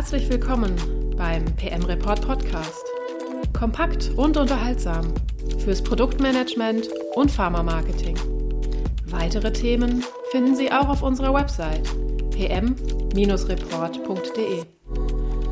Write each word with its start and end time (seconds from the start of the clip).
Herzlich 0.00 0.30
willkommen 0.30 0.74
beim 1.14 1.44
PM 1.56 1.84
Report 1.84 2.26
Podcast. 2.26 2.86
Kompakt 3.52 4.10
und 4.16 4.38
unterhaltsam 4.38 5.12
fürs 5.62 5.84
Produktmanagement 5.84 6.88
und 7.16 7.30
Pharma-Marketing. 7.30 8.16
Weitere 9.04 9.52
Themen 9.52 10.02
finden 10.30 10.56
Sie 10.56 10.72
auch 10.72 10.88
auf 10.88 11.02
unserer 11.02 11.34
Website 11.34 11.86
pm-report.de. 12.30 13.26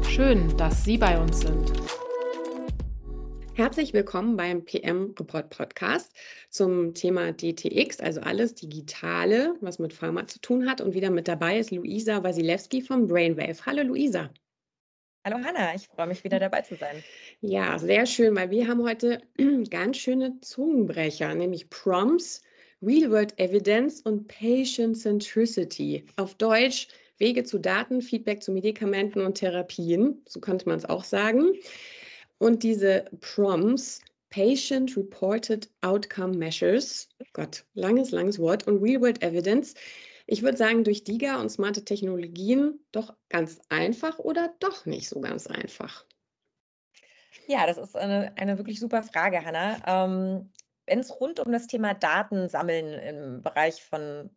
Schön, 0.09 0.57
dass 0.57 0.83
Sie 0.83 0.97
bei 0.97 1.21
uns 1.21 1.41
sind. 1.41 1.71
Herzlich 3.59 3.93
willkommen 3.93 4.37
beim 4.37 4.65
PM 4.65 5.17
Report 5.19 5.51
Podcast 5.51 6.13
zum 6.49 6.95
Thema 6.95 7.33
DTX, 7.33 7.99
also 7.99 8.21
alles 8.21 8.55
Digitale, 8.55 9.57
was 9.61 9.81
mit 9.81 9.93
Pharma 9.93 10.29
zu 10.29 10.41
tun 10.41 10.71
hat. 10.71 10.81
Und 10.81 10.95
wieder 10.95 11.11
mit 11.11 11.27
dabei 11.27 11.59
ist 11.59 11.73
Luisa 11.73 12.23
Wasilewski 12.23 12.83
von 12.83 13.09
Brainwave. 13.09 13.67
Hallo 13.67 13.83
Luisa. 13.83 14.31
Hallo 15.25 15.39
Hanna, 15.45 15.75
ich 15.75 15.89
freue 15.89 16.07
mich 16.07 16.23
wieder 16.23 16.39
dabei 16.39 16.61
zu 16.61 16.77
sein. 16.77 17.03
Ja, 17.41 17.81
sehr 17.81 18.07
schön, 18.07 18.37
weil 18.37 18.53
wir 18.53 18.69
haben 18.69 18.85
heute 18.85 19.23
ganz 19.71 19.97
schöne 19.97 20.41
Zungenbrecher, 20.41 21.35
nämlich 21.35 21.69
Prompts, 21.69 22.43
Real-World 22.81 23.41
Evidence 23.41 24.03
und 24.03 24.29
Patient 24.29 24.97
Centricity. 24.97 26.07
Auf 26.15 26.37
Deutsch 26.37 26.87
Wege 27.17 27.43
zu 27.43 27.59
Daten, 27.59 28.03
Feedback 28.03 28.41
zu 28.41 28.53
Medikamenten 28.53 29.21
und 29.21 29.35
Therapien, 29.35 30.23
so 30.29 30.39
könnte 30.39 30.69
man 30.69 30.79
es 30.79 30.85
auch 30.85 31.03
sagen. 31.03 31.55
Und 32.39 32.63
diese 32.63 33.05
Prompts, 33.21 34.01
Patient 34.31 34.97
Reported 34.97 35.71
Outcome 35.81 36.37
Measures, 36.37 37.09
Gott, 37.33 37.65
langes, 37.75 38.11
langes 38.11 38.39
Wort, 38.39 38.67
und 38.67 38.83
Real-World 38.83 39.23
Evidence, 39.23 39.75
ich 40.27 40.43
würde 40.43 40.59
sagen, 40.59 40.85
durch 40.85 41.05
DIGA 41.05 41.41
und 41.41 41.49
smarte 41.51 41.85
Technologien 41.85 42.79
doch 42.93 43.15
ganz 43.31 43.61
einfach 43.71 44.19
oder 44.19 44.55
doch 44.61 44.85
nicht 44.85 45.09
so 45.09 45.21
ganz 45.21 45.47
einfach. 45.47 46.05
Ja, 47.47 47.67
das 47.67 47.79
ist 47.79 47.97
eine, 47.97 48.37
eine 48.37 48.59
wirklich 48.59 48.79
super 48.79 49.03
Frage, 49.03 49.43
Hanna. 49.43 49.79
Ähm, 49.87 50.53
Wenn 50.87 50.99
es 50.99 51.19
rund 51.19 51.41
um 51.41 51.51
das 51.51 51.67
Thema 51.67 51.95
Datensammeln 51.95 52.93
im 52.93 53.43
Bereich 53.43 53.83
von 53.83 54.31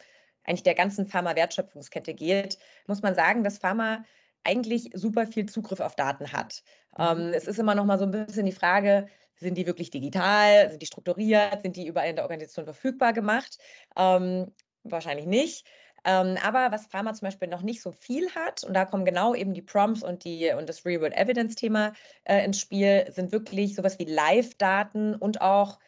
eigentlich 0.45 0.63
der 0.63 0.75
ganzen 0.75 1.07
Pharma-Wertschöpfungskette 1.07 2.13
geht, 2.13 2.57
muss 2.87 3.01
man 3.01 3.13
sagen, 3.13 3.43
dass 3.43 3.57
Pharma 3.57 4.05
eigentlich 4.43 4.89
super 4.93 5.27
viel 5.27 5.45
Zugriff 5.47 5.79
auf 5.79 5.95
Daten 5.95 6.31
hat. 6.31 6.63
Mhm. 6.97 7.03
Ähm, 7.03 7.33
es 7.33 7.47
ist 7.47 7.59
immer 7.59 7.75
noch 7.75 7.85
mal 7.85 7.99
so 7.99 8.05
ein 8.05 8.11
bisschen 8.11 8.45
die 8.45 8.51
Frage, 8.51 9.07
sind 9.35 9.57
die 9.57 9.65
wirklich 9.65 9.89
digital, 9.89 10.69
sind 10.69 10.81
die 10.81 10.85
strukturiert, 10.85 11.63
sind 11.63 11.75
die 11.75 11.87
überall 11.87 12.09
in 12.09 12.15
der 12.15 12.25
Organisation 12.25 12.65
verfügbar 12.65 13.13
gemacht? 13.13 13.57
Ähm, 13.97 14.51
wahrscheinlich 14.83 15.25
nicht. 15.25 15.65
Ähm, 16.03 16.37
aber 16.43 16.71
was 16.71 16.87
Pharma 16.87 17.13
zum 17.13 17.27
Beispiel 17.27 17.47
noch 17.47 17.61
nicht 17.61 17.81
so 17.81 17.91
viel 17.91 18.29
hat, 18.33 18.63
und 18.63 18.73
da 18.73 18.85
kommen 18.85 19.05
genau 19.05 19.35
eben 19.35 19.53
die 19.53 19.61
Prompts 19.61 20.03
und, 20.03 20.23
die, 20.23 20.51
und 20.57 20.67
das 20.67 20.85
Real-World 20.85 21.15
Evidence-Thema 21.15 21.93
äh, 22.23 22.43
ins 22.43 22.59
Spiel, 22.59 23.05
sind 23.11 23.31
wirklich 23.31 23.75
sowas 23.75 23.99
wie 23.99 24.05
Live-Daten 24.05 25.15
und 25.15 25.41
auch 25.41 25.79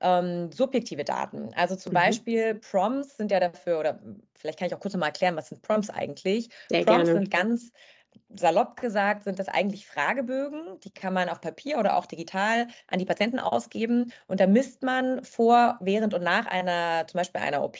ähm, 0.00 0.52
subjektive 0.52 1.04
Daten. 1.04 1.54
Also 1.54 1.76
zum 1.76 1.92
mhm. 1.92 1.96
Beispiel 1.96 2.54
Prompts 2.56 3.16
sind 3.16 3.30
ja 3.30 3.40
dafür, 3.40 3.80
oder 3.80 4.00
vielleicht 4.34 4.58
kann 4.58 4.68
ich 4.68 4.74
auch 4.74 4.80
kurz 4.80 4.94
mal 4.94 5.06
erklären, 5.06 5.36
was 5.36 5.48
sind 5.48 5.62
Prompts 5.62 5.88
eigentlich? 5.88 6.50
Sehr 6.68 6.84
Prompts 6.84 7.04
gerne. 7.04 7.20
sind 7.20 7.30
ganz 7.30 7.72
salopp 8.34 8.80
gesagt 8.80 9.24
sind 9.24 9.38
das 9.38 9.48
eigentlich 9.48 9.86
Fragebögen, 9.86 10.80
die 10.84 10.90
kann 10.90 11.14
man 11.14 11.28
auf 11.28 11.40
Papier 11.40 11.78
oder 11.78 11.96
auch 11.96 12.06
digital 12.06 12.68
an 12.88 12.98
die 12.98 13.04
Patienten 13.04 13.38
ausgeben 13.38 14.12
und 14.26 14.40
da 14.40 14.46
misst 14.46 14.82
man 14.82 15.24
vor, 15.24 15.78
während 15.80 16.14
und 16.14 16.22
nach 16.22 16.46
einer, 16.46 17.06
zum 17.06 17.18
Beispiel 17.18 17.40
einer 17.40 17.62
OP, 17.62 17.78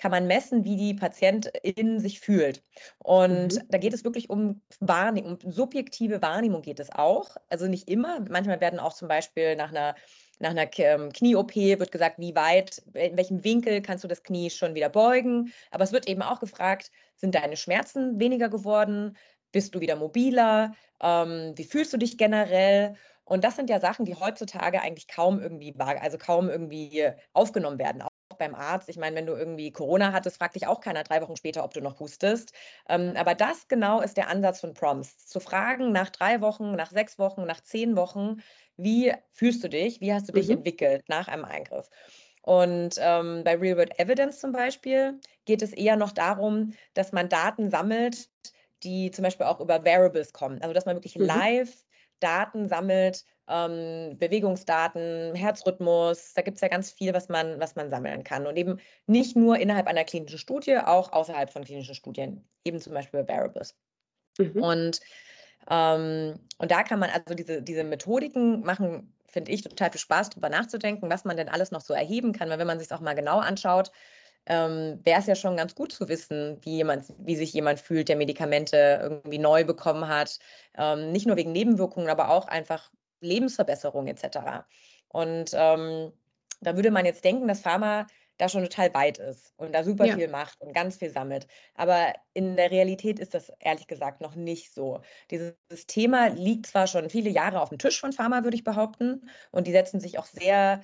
kann 0.00 0.10
man 0.10 0.26
messen, 0.26 0.64
wie 0.64 0.76
die 0.76 0.94
Patientin 0.94 2.00
sich 2.00 2.20
fühlt. 2.20 2.62
Und 2.98 3.54
mhm. 3.54 3.68
da 3.68 3.76
geht 3.76 3.92
es 3.92 4.02
wirklich 4.02 4.30
um 4.30 4.62
Wahrnehmung, 4.80 5.36
um 5.44 5.52
subjektive 5.52 6.22
Wahrnehmung 6.22 6.62
geht 6.62 6.80
es 6.80 6.90
auch. 6.90 7.36
Also 7.50 7.66
nicht 7.66 7.86
immer. 7.86 8.24
Manchmal 8.30 8.62
werden 8.62 8.80
auch 8.80 8.94
zum 8.94 9.08
Beispiel 9.08 9.56
nach 9.56 9.68
einer 9.68 9.94
nach 10.40 10.50
einer 10.50 10.70
ähm, 10.78 11.12
Knie-OP 11.12 11.54
wird 11.54 11.92
gesagt, 11.92 12.18
wie 12.18 12.34
weit, 12.34 12.82
in 12.94 13.18
welchem 13.18 13.44
Winkel 13.44 13.82
kannst 13.82 14.04
du 14.04 14.08
das 14.08 14.22
Knie 14.22 14.48
schon 14.48 14.74
wieder 14.74 14.88
beugen. 14.88 15.52
Aber 15.70 15.84
es 15.84 15.92
wird 15.92 16.08
eben 16.08 16.22
auch 16.22 16.40
gefragt, 16.40 16.90
sind 17.14 17.34
deine 17.34 17.58
Schmerzen 17.58 18.18
weniger 18.18 18.48
geworden? 18.48 19.18
Bist 19.52 19.74
du 19.74 19.80
wieder 19.80 19.96
mobiler? 19.96 20.74
Ähm, 21.02 21.52
wie 21.56 21.64
fühlst 21.64 21.92
du 21.92 21.96
dich 21.96 22.18
generell? 22.18 22.94
Und 23.24 23.44
das 23.44 23.56
sind 23.56 23.70
ja 23.70 23.78
Sachen, 23.78 24.04
die 24.04 24.16
heutzutage 24.16 24.82
eigentlich 24.82 25.08
kaum 25.08 25.40
irgendwie, 25.40 25.74
also 25.78 26.18
kaum 26.18 26.48
irgendwie 26.48 27.10
aufgenommen 27.32 27.78
werden. 27.78 28.02
Auch 28.02 28.10
beim 28.38 28.56
Arzt. 28.56 28.88
Ich 28.88 28.96
meine, 28.96 29.14
wenn 29.14 29.26
du 29.26 29.34
irgendwie 29.34 29.70
Corona 29.70 30.12
hattest, 30.12 30.38
fragt 30.38 30.56
dich 30.56 30.66
auch 30.66 30.80
keiner 30.80 31.04
drei 31.04 31.22
Wochen 31.22 31.36
später, 31.36 31.62
ob 31.62 31.72
du 31.72 31.80
noch 31.80 32.00
hustest. 32.00 32.52
Ähm, 32.88 33.12
aber 33.16 33.34
das 33.36 33.68
genau 33.68 34.00
ist 34.00 34.16
der 34.16 34.28
Ansatz 34.28 34.60
von 34.60 34.74
Prompts. 34.74 35.26
Zu 35.26 35.38
fragen 35.38 35.92
nach 35.92 36.10
drei 36.10 36.40
Wochen, 36.40 36.74
nach 36.74 36.90
sechs 36.90 37.18
Wochen, 37.18 37.44
nach 37.44 37.60
zehn 37.60 37.96
Wochen, 37.96 38.42
wie 38.76 39.12
fühlst 39.30 39.62
du 39.62 39.68
dich? 39.68 40.00
Wie 40.00 40.12
hast 40.12 40.28
du 40.28 40.32
dich 40.32 40.48
mhm. 40.48 40.56
entwickelt 40.56 41.04
nach 41.08 41.28
einem 41.28 41.44
Eingriff? 41.44 41.88
Und 42.42 42.94
ähm, 42.98 43.42
bei 43.44 43.56
Real 43.56 43.76
World 43.76 43.98
Evidence 43.98 44.40
zum 44.40 44.52
Beispiel 44.52 45.20
geht 45.44 45.62
es 45.62 45.72
eher 45.72 45.96
noch 45.96 46.12
darum, 46.12 46.72
dass 46.94 47.12
man 47.12 47.28
Daten 47.28 47.70
sammelt, 47.70 48.28
die 48.82 49.10
zum 49.10 49.22
Beispiel 49.22 49.46
auch 49.46 49.60
über 49.60 49.84
Variables 49.84 50.32
kommen. 50.32 50.60
Also 50.62 50.72
dass 50.72 50.86
man 50.86 50.96
wirklich 50.96 51.16
mhm. 51.16 51.26
live 51.26 51.84
Daten 52.20 52.68
sammelt, 52.68 53.24
ähm, 53.48 54.16
Bewegungsdaten, 54.18 55.34
Herzrhythmus, 55.34 56.34
da 56.34 56.42
gibt 56.42 56.56
es 56.56 56.60
ja 56.60 56.68
ganz 56.68 56.92
viel, 56.92 57.12
was 57.12 57.28
man, 57.28 57.58
was 57.58 57.74
man 57.74 57.90
sammeln 57.90 58.22
kann. 58.22 58.46
Und 58.46 58.56
eben 58.56 58.78
nicht 59.06 59.36
nur 59.36 59.58
innerhalb 59.58 59.86
einer 59.86 60.04
klinischen 60.04 60.38
Studie, 60.38 60.78
auch 60.78 61.12
außerhalb 61.12 61.50
von 61.50 61.64
klinischen 61.64 61.94
Studien, 61.94 62.48
eben 62.64 62.78
zum 62.78 62.94
Beispiel 62.94 63.26
Variables. 63.26 63.74
Mhm. 64.38 64.62
Und, 64.62 65.00
ähm, 65.68 66.38
und 66.58 66.70
da 66.70 66.82
kann 66.84 67.00
man 67.00 67.10
also 67.10 67.34
diese, 67.34 67.62
diese 67.62 67.84
Methodiken 67.84 68.60
machen, 68.60 69.14
finde 69.26 69.50
ich, 69.50 69.62
total 69.62 69.90
viel 69.90 70.00
Spaß, 70.00 70.30
darüber 70.30 70.48
nachzudenken, 70.48 71.10
was 71.10 71.24
man 71.24 71.36
denn 71.36 71.48
alles 71.48 71.70
noch 71.70 71.80
so 71.80 71.94
erheben 71.94 72.32
kann, 72.32 72.50
weil 72.50 72.58
wenn 72.58 72.66
man 72.66 72.78
sich 72.78 72.92
auch 72.92 73.00
mal 73.00 73.14
genau 73.14 73.38
anschaut, 73.38 73.90
ähm, 74.50 74.98
wäre 75.04 75.20
es 75.20 75.26
ja 75.26 75.36
schon 75.36 75.56
ganz 75.56 75.76
gut 75.76 75.92
zu 75.92 76.08
wissen, 76.08 76.58
wie, 76.62 76.78
jemand, 76.78 77.04
wie 77.18 77.36
sich 77.36 77.52
jemand 77.52 77.78
fühlt, 77.78 78.08
der 78.08 78.16
Medikamente 78.16 78.98
irgendwie 79.00 79.38
neu 79.38 79.64
bekommen 79.64 80.08
hat. 80.08 80.40
Ähm, 80.76 81.12
nicht 81.12 81.24
nur 81.28 81.36
wegen 81.36 81.52
Nebenwirkungen, 81.52 82.08
aber 82.08 82.30
auch 82.30 82.48
einfach 82.48 82.90
Lebensverbesserung 83.20 84.08
etc. 84.08 84.64
Und 85.06 85.52
ähm, 85.54 86.12
da 86.60 86.74
würde 86.74 86.90
man 86.90 87.06
jetzt 87.06 87.24
denken, 87.24 87.46
dass 87.46 87.60
Pharma 87.60 88.08
da 88.38 88.48
schon 88.48 88.64
total 88.64 88.92
weit 88.92 89.18
ist 89.18 89.54
und 89.56 89.72
da 89.72 89.84
super 89.84 90.06
ja. 90.06 90.16
viel 90.16 90.26
macht 90.26 90.60
und 90.60 90.74
ganz 90.74 90.96
viel 90.96 91.10
sammelt. 91.10 91.46
Aber 91.76 92.12
in 92.32 92.56
der 92.56 92.72
Realität 92.72 93.20
ist 93.20 93.34
das 93.34 93.52
ehrlich 93.60 93.86
gesagt 93.86 94.20
noch 94.20 94.34
nicht 94.34 94.74
so. 94.74 95.00
Dieses 95.30 95.54
Thema 95.86 96.26
liegt 96.26 96.66
zwar 96.66 96.88
schon 96.88 97.08
viele 97.08 97.30
Jahre 97.30 97.60
auf 97.60 97.68
dem 97.68 97.78
Tisch 97.78 98.00
von 98.00 98.12
Pharma, 98.12 98.42
würde 98.42 98.56
ich 98.56 98.64
behaupten, 98.64 99.30
und 99.52 99.68
die 99.68 99.72
setzen 99.72 100.00
sich 100.00 100.18
auch 100.18 100.26
sehr 100.26 100.82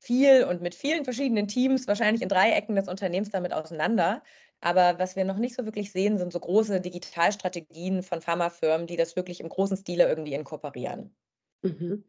viel 0.00 0.44
und 0.44 0.62
mit 0.62 0.74
vielen 0.74 1.04
verschiedenen 1.04 1.46
Teams, 1.46 1.86
wahrscheinlich 1.86 2.22
in 2.22 2.28
drei 2.28 2.52
Ecken 2.52 2.74
des 2.74 2.88
Unternehmens 2.88 3.30
damit 3.30 3.52
auseinander. 3.52 4.22
Aber 4.60 4.98
was 4.98 5.14
wir 5.14 5.24
noch 5.24 5.36
nicht 5.36 5.54
so 5.54 5.64
wirklich 5.64 5.92
sehen, 5.92 6.18
sind 6.18 6.32
so 6.32 6.40
große 6.40 6.80
Digitalstrategien 6.80 8.02
von 8.02 8.20
Pharmafirmen, 8.20 8.86
die 8.86 8.96
das 8.96 9.14
wirklich 9.14 9.40
im 9.40 9.48
großen 9.48 9.76
Stile 9.76 10.08
irgendwie 10.08 10.34
inkorporieren. 10.34 11.14
Mhm. 11.62 12.04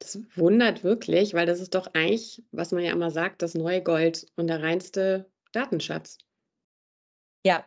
Das 0.00 0.20
wundert 0.34 0.82
wirklich, 0.82 1.34
weil 1.34 1.46
das 1.46 1.60
ist 1.60 1.74
doch 1.74 1.88
eigentlich, 1.94 2.42
was 2.50 2.72
man 2.72 2.82
ja 2.82 2.92
immer 2.92 3.10
sagt, 3.12 3.42
das 3.42 3.54
neue 3.54 3.82
Gold 3.82 4.26
und 4.36 4.48
der 4.48 4.62
reinste 4.62 5.30
Datenschatz. 5.52 6.18
Ja, 7.44 7.64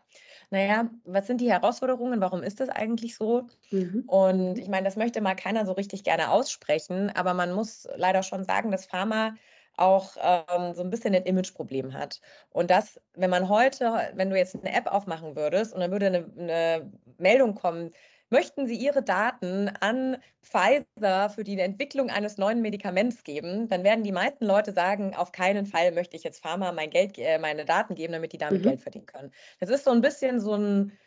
naja, 0.49 0.89
was 1.05 1.27
sind 1.27 1.39
die 1.39 1.49
Herausforderungen? 1.49 2.19
Warum 2.19 2.43
ist 2.43 2.59
das 2.59 2.67
eigentlich 2.67 3.15
so? 3.15 3.47
Mhm. 3.71 4.03
Und 4.05 4.57
ich 4.59 4.67
meine, 4.67 4.83
das 4.83 4.97
möchte 4.97 5.21
mal 5.21 5.35
keiner 5.35 5.65
so 5.65 5.71
richtig 5.71 6.03
gerne 6.03 6.29
aussprechen, 6.29 7.09
aber 7.09 7.33
man 7.33 7.53
muss 7.53 7.87
leider 7.95 8.21
schon 8.21 8.43
sagen, 8.43 8.71
dass 8.71 8.85
Pharma 8.85 9.35
auch 9.77 10.15
ähm, 10.21 10.73
so 10.73 10.81
ein 10.81 10.89
bisschen 10.89 11.15
ein 11.15 11.23
Imageproblem 11.23 11.93
hat. 11.93 12.21
Und 12.49 12.69
das, 12.71 12.99
wenn 13.13 13.29
man 13.29 13.49
heute, 13.49 14.11
wenn 14.15 14.29
du 14.29 14.37
jetzt 14.37 14.55
eine 14.55 14.75
App 14.75 14.87
aufmachen 14.87 15.35
würdest 15.35 15.73
und 15.73 15.79
dann 15.79 15.91
würde 15.91 16.07
eine, 16.07 16.31
eine 16.37 16.91
Meldung 17.17 17.55
kommen, 17.55 17.91
möchten 18.29 18.65
Sie 18.65 18.75
Ihre 18.75 19.03
Daten 19.03 19.69
an 19.79 20.17
Pfizer 20.41 21.29
für 21.29 21.43
die 21.43 21.59
Entwicklung 21.59 22.09
eines 22.09 22.37
neuen 22.37 22.61
Medikaments 22.61 23.23
geben, 23.23 23.67
dann 23.67 23.83
werden 23.83 24.03
die 24.03 24.11
meisten 24.11 24.45
Leute 24.45 24.71
sagen, 24.71 25.15
auf 25.15 25.31
keinen 25.31 25.65
Fall 25.65 25.91
möchte 25.91 26.15
ich 26.15 26.23
jetzt 26.23 26.41
Pharma 26.41 26.71
mein 26.71 26.89
Geld, 26.89 27.17
äh, 27.19 27.37
meine 27.37 27.65
Daten 27.65 27.93
geben, 27.93 28.13
damit 28.13 28.33
die 28.33 28.37
damit 28.37 28.61
mhm. 28.61 28.69
Geld 28.69 28.81
verdienen 28.81 29.05
können. 29.05 29.31
Das 29.59 29.69
ist 29.69 29.83
so 29.83 29.91
ein 29.91 30.01
bisschen 30.01 30.39
so 30.39 30.55
ein 30.55 30.97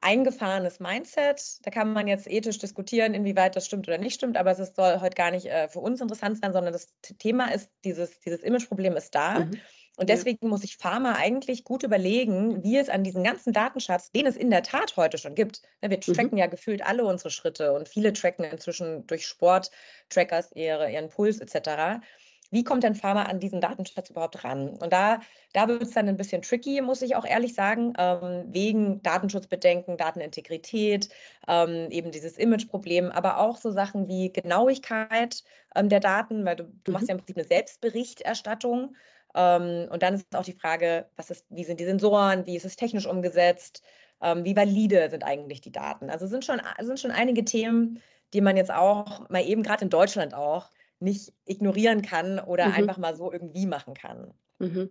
eingefahrenes 0.00 0.80
Mindset. 0.80 1.58
Da 1.62 1.70
kann 1.70 1.92
man 1.92 2.06
jetzt 2.06 2.30
ethisch 2.30 2.58
diskutieren, 2.58 3.14
inwieweit 3.14 3.56
das 3.56 3.66
stimmt 3.66 3.88
oder 3.88 3.98
nicht 3.98 4.14
stimmt, 4.14 4.36
aber 4.36 4.52
es 4.52 4.74
soll 4.74 5.00
heute 5.00 5.14
gar 5.14 5.30
nicht 5.30 5.46
äh, 5.46 5.68
für 5.68 5.80
uns 5.80 6.00
interessant 6.00 6.38
sein, 6.38 6.52
sondern 6.52 6.72
das 6.72 6.88
Thema 7.18 7.52
ist, 7.52 7.70
dieses, 7.84 8.20
dieses 8.20 8.42
Imageproblem 8.42 8.96
ist 8.96 9.14
da. 9.14 9.40
Mhm. 9.40 9.60
Und 9.98 10.10
deswegen 10.10 10.38
ja. 10.42 10.48
muss 10.48 10.60
sich 10.60 10.76
Pharma 10.76 11.14
eigentlich 11.14 11.64
gut 11.64 11.82
überlegen, 11.82 12.62
wie 12.62 12.76
es 12.76 12.90
an 12.90 13.02
diesen 13.02 13.24
ganzen 13.24 13.54
Datenschatz, 13.54 14.12
den 14.12 14.26
es 14.26 14.36
in 14.36 14.50
der 14.50 14.62
Tat 14.62 14.96
heute 14.98 15.16
schon 15.16 15.34
gibt. 15.34 15.62
Ne, 15.80 15.88
wir 15.88 15.96
mhm. 15.96 16.12
tracken 16.12 16.32
mhm. 16.32 16.38
ja 16.38 16.46
gefühlt 16.46 16.84
alle 16.84 17.04
unsere 17.04 17.30
Schritte 17.30 17.72
und 17.72 17.88
viele 17.88 18.12
tracken 18.12 18.44
inzwischen 18.44 19.06
durch 19.06 19.26
Sport-Trackers 19.26 20.52
ihre, 20.54 20.92
ihren 20.92 21.08
Puls 21.08 21.40
etc. 21.40 22.02
wie 22.50 22.64
kommt 22.64 22.84
denn 22.84 22.94
Pharma 22.94 23.24
an 23.24 23.40
diesen 23.40 23.60
Datenschatz 23.60 24.10
überhaupt 24.10 24.44
ran? 24.44 24.70
Und 24.70 24.92
da, 24.92 25.20
da 25.52 25.68
wird 25.68 25.82
es 25.82 25.90
dann 25.90 26.08
ein 26.08 26.16
bisschen 26.16 26.42
tricky, 26.42 26.80
muss 26.80 27.02
ich 27.02 27.16
auch 27.16 27.24
ehrlich 27.24 27.54
sagen, 27.54 27.92
ähm, 27.98 28.44
wegen 28.48 29.02
Datenschutzbedenken, 29.02 29.96
Datenintegrität, 29.96 31.08
ähm, 31.48 31.88
eben 31.90 32.10
dieses 32.10 32.38
Imageproblem, 32.38 33.10
aber 33.10 33.38
auch 33.38 33.56
so 33.56 33.70
Sachen 33.70 34.08
wie 34.08 34.32
Genauigkeit 34.32 35.42
ähm, 35.74 35.88
der 35.88 36.00
Daten, 36.00 36.44
weil 36.44 36.56
du, 36.56 36.64
du 36.84 36.92
machst 36.92 37.04
mhm. 37.04 37.08
ja 37.08 37.14
im 37.14 37.18
Prinzip 37.18 37.36
eine 37.36 37.46
Selbstberichterstattung. 37.46 38.96
Ähm, 39.34 39.88
und 39.90 40.02
dann 40.02 40.14
ist 40.14 40.34
auch 40.34 40.44
die 40.44 40.52
Frage, 40.52 41.06
was 41.16 41.30
ist, 41.30 41.44
wie 41.50 41.64
sind 41.64 41.80
die 41.80 41.84
Sensoren, 41.84 42.46
wie 42.46 42.56
ist 42.56 42.64
es 42.64 42.76
technisch 42.76 43.06
umgesetzt, 43.06 43.82
ähm, 44.22 44.44
wie 44.44 44.56
valide 44.56 45.10
sind 45.10 45.24
eigentlich 45.24 45.60
die 45.60 45.72
Daten? 45.72 46.10
Also 46.10 46.26
sind 46.26 46.44
schon, 46.44 46.60
sind 46.80 47.00
schon 47.00 47.10
einige 47.10 47.44
Themen, 47.44 48.00
die 48.32 48.40
man 48.40 48.56
jetzt 48.56 48.72
auch 48.72 49.28
mal 49.28 49.44
eben 49.44 49.62
gerade 49.62 49.84
in 49.84 49.90
Deutschland 49.90 50.34
auch 50.34 50.70
nicht 51.00 51.32
ignorieren 51.44 52.02
kann 52.02 52.38
oder 52.38 52.68
mhm. 52.68 52.74
einfach 52.74 52.98
mal 52.98 53.16
so 53.16 53.32
irgendwie 53.32 53.66
machen 53.66 53.94
kann. 53.94 54.32
Mhm. 54.58 54.90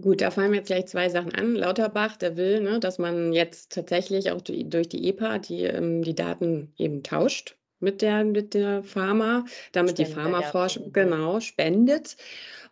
Gut, 0.00 0.20
da 0.20 0.30
fallen 0.30 0.50
mir 0.50 0.58
jetzt 0.58 0.66
gleich 0.66 0.86
zwei 0.86 1.08
Sachen 1.08 1.34
an. 1.34 1.54
Lauterbach, 1.54 2.16
der 2.16 2.36
will, 2.36 2.60
ne, 2.60 2.80
dass 2.80 2.98
man 2.98 3.32
jetzt 3.32 3.72
tatsächlich 3.72 4.30
auch 4.30 4.42
durch 4.42 4.88
die 4.88 5.08
EPA 5.08 5.38
die, 5.38 5.62
ähm, 5.62 6.02
die 6.02 6.14
Daten 6.14 6.74
eben 6.76 7.02
tauscht 7.02 7.56
mit 7.80 8.02
der, 8.02 8.24
mit 8.24 8.52
der 8.52 8.82
Pharma, 8.82 9.44
damit 9.72 9.92
Spende, 9.92 10.10
die 10.10 10.14
Pharmaforschung 10.14 10.84
ja. 10.84 10.90
genau 10.92 11.40
spendet. 11.40 12.16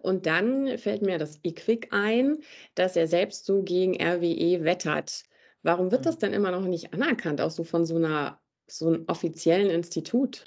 Und 0.00 0.26
dann 0.26 0.76
fällt 0.76 1.00
mir 1.00 1.16
das 1.16 1.40
EQUIC 1.42 1.88
ein, 1.92 2.38
dass 2.74 2.94
er 2.94 3.06
selbst 3.06 3.46
so 3.46 3.62
gegen 3.62 3.94
RWE 3.94 4.64
wettert. 4.64 5.24
Warum 5.62 5.90
wird 5.90 6.04
das 6.04 6.16
mhm. 6.16 6.20
denn 6.20 6.32
immer 6.34 6.50
noch 6.50 6.66
nicht 6.66 6.92
anerkannt, 6.92 7.40
auch 7.40 7.50
so 7.50 7.64
von 7.64 7.86
so 7.86 7.96
einer 7.96 8.38
so 8.66 8.88
einem 8.88 9.04
offiziellen 9.06 9.70
Institut? 9.70 10.44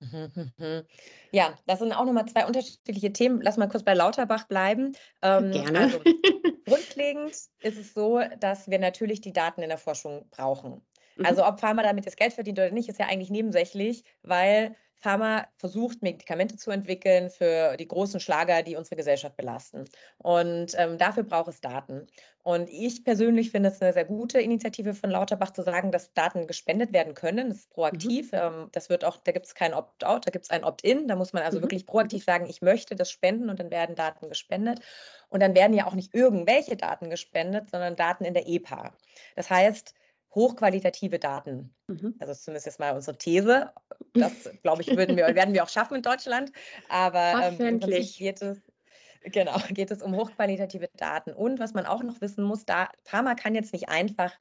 Mhm, 0.00 0.52
mhm. 0.58 0.82
Ja, 1.32 1.58
das 1.66 1.78
sind 1.80 1.92
auch 1.92 2.04
nochmal 2.04 2.26
zwei 2.26 2.46
unterschiedliche 2.46 3.12
Themen. 3.12 3.40
Lass 3.42 3.56
mal 3.56 3.68
kurz 3.68 3.84
bei 3.84 3.94
Lauterbach 3.94 4.46
bleiben. 4.46 4.92
Ähm, 5.22 5.50
Gerne. 5.52 5.80
Also, 5.80 6.00
grundlegend 6.66 7.34
ist 7.60 7.78
es 7.78 7.94
so, 7.94 8.20
dass 8.40 8.68
wir 8.68 8.78
natürlich 8.78 9.20
die 9.20 9.32
Daten 9.32 9.62
in 9.62 9.68
der 9.68 9.78
Forschung 9.78 10.28
brauchen. 10.30 10.82
Also 11.24 11.44
ob 11.44 11.58
Pharma 11.58 11.82
damit 11.82 12.06
das 12.06 12.16
Geld 12.16 12.32
verdient 12.32 12.58
oder 12.58 12.70
nicht, 12.70 12.88
ist 12.88 12.98
ja 12.98 13.06
eigentlich 13.06 13.30
nebensächlich, 13.30 14.04
weil 14.22 14.76
Pharma 15.00 15.46
versucht, 15.56 16.02
Medikamente 16.02 16.56
zu 16.56 16.70
entwickeln 16.70 17.30
für 17.30 17.76
die 17.76 17.86
großen 17.86 18.18
Schlager, 18.18 18.62
die 18.62 18.76
unsere 18.76 18.96
Gesellschaft 18.96 19.36
belasten. 19.36 19.84
Und 20.18 20.74
ähm, 20.76 20.98
dafür 20.98 21.22
braucht 21.22 21.48
es 21.48 21.60
Daten. 21.60 22.08
Und 22.42 22.68
ich 22.70 23.04
persönlich 23.04 23.50
finde 23.50 23.68
es 23.68 23.80
eine 23.82 23.92
sehr 23.92 24.06
gute 24.06 24.40
Initiative 24.40 24.94
von 24.94 25.10
Lauterbach 25.10 25.52
zu 25.52 25.62
sagen, 25.62 25.92
dass 25.92 26.14
Daten 26.14 26.46
gespendet 26.46 26.92
werden 26.92 27.14
können. 27.14 27.50
Das 27.50 27.58
ist 27.58 27.70
proaktiv. 27.70 28.32
Mhm. 28.32 28.38
Ähm, 28.38 28.68
das 28.72 28.88
wird 28.88 29.04
auch, 29.04 29.18
da 29.18 29.32
gibt 29.32 29.46
es 29.46 29.54
kein 29.54 29.74
Opt-out, 29.74 30.26
da 30.26 30.30
gibt 30.30 30.46
es 30.46 30.50
ein 30.50 30.64
Opt-in. 30.64 31.06
Da 31.08 31.14
muss 31.14 31.32
man 31.32 31.42
also 31.42 31.58
mhm. 31.58 31.62
wirklich 31.62 31.86
proaktiv 31.86 32.24
sagen, 32.24 32.46
ich 32.46 32.62
möchte 32.62 32.96
das 32.96 33.10
spenden 33.10 33.50
und 33.50 33.60
dann 33.60 33.70
werden 33.70 33.94
Daten 33.94 34.28
gespendet. 34.28 34.80
Und 35.28 35.40
dann 35.42 35.54
werden 35.54 35.74
ja 35.74 35.86
auch 35.86 35.94
nicht 35.94 36.14
irgendwelche 36.14 36.76
Daten 36.76 37.10
gespendet, 37.10 37.70
sondern 37.70 37.96
Daten 37.96 38.24
in 38.24 38.34
der 38.34 38.48
EPA. 38.48 38.94
Das 39.36 39.50
heißt, 39.50 39.94
hochqualitative 40.38 41.18
Daten. 41.18 41.74
Mhm. 41.86 42.14
Also 42.18 42.34
zumindest 42.34 42.66
jetzt 42.66 42.80
mal 42.80 42.94
unsere 42.94 43.18
These. 43.18 43.72
Das, 44.14 44.32
glaube 44.62 44.82
ich, 44.82 44.96
würden 44.96 45.16
wir, 45.16 45.34
werden 45.34 45.54
wir 45.54 45.64
auch 45.64 45.68
schaffen 45.68 45.96
in 45.96 46.02
Deutschland. 46.02 46.52
Aber 46.88 47.52
ähm, 47.58 47.80
geht 47.80 48.42
es, 48.42 48.62
genau, 49.22 49.56
geht 49.70 49.90
es 49.90 50.02
um 50.02 50.16
hochqualitative 50.16 50.88
Daten. 50.96 51.32
Und 51.32 51.60
was 51.60 51.74
man 51.74 51.86
auch 51.86 52.02
noch 52.02 52.20
wissen 52.20 52.44
muss, 52.44 52.64
da 52.64 52.88
Pharma 53.04 53.34
kann 53.34 53.54
jetzt 53.54 53.72
nicht 53.72 53.88
einfach 53.88 54.32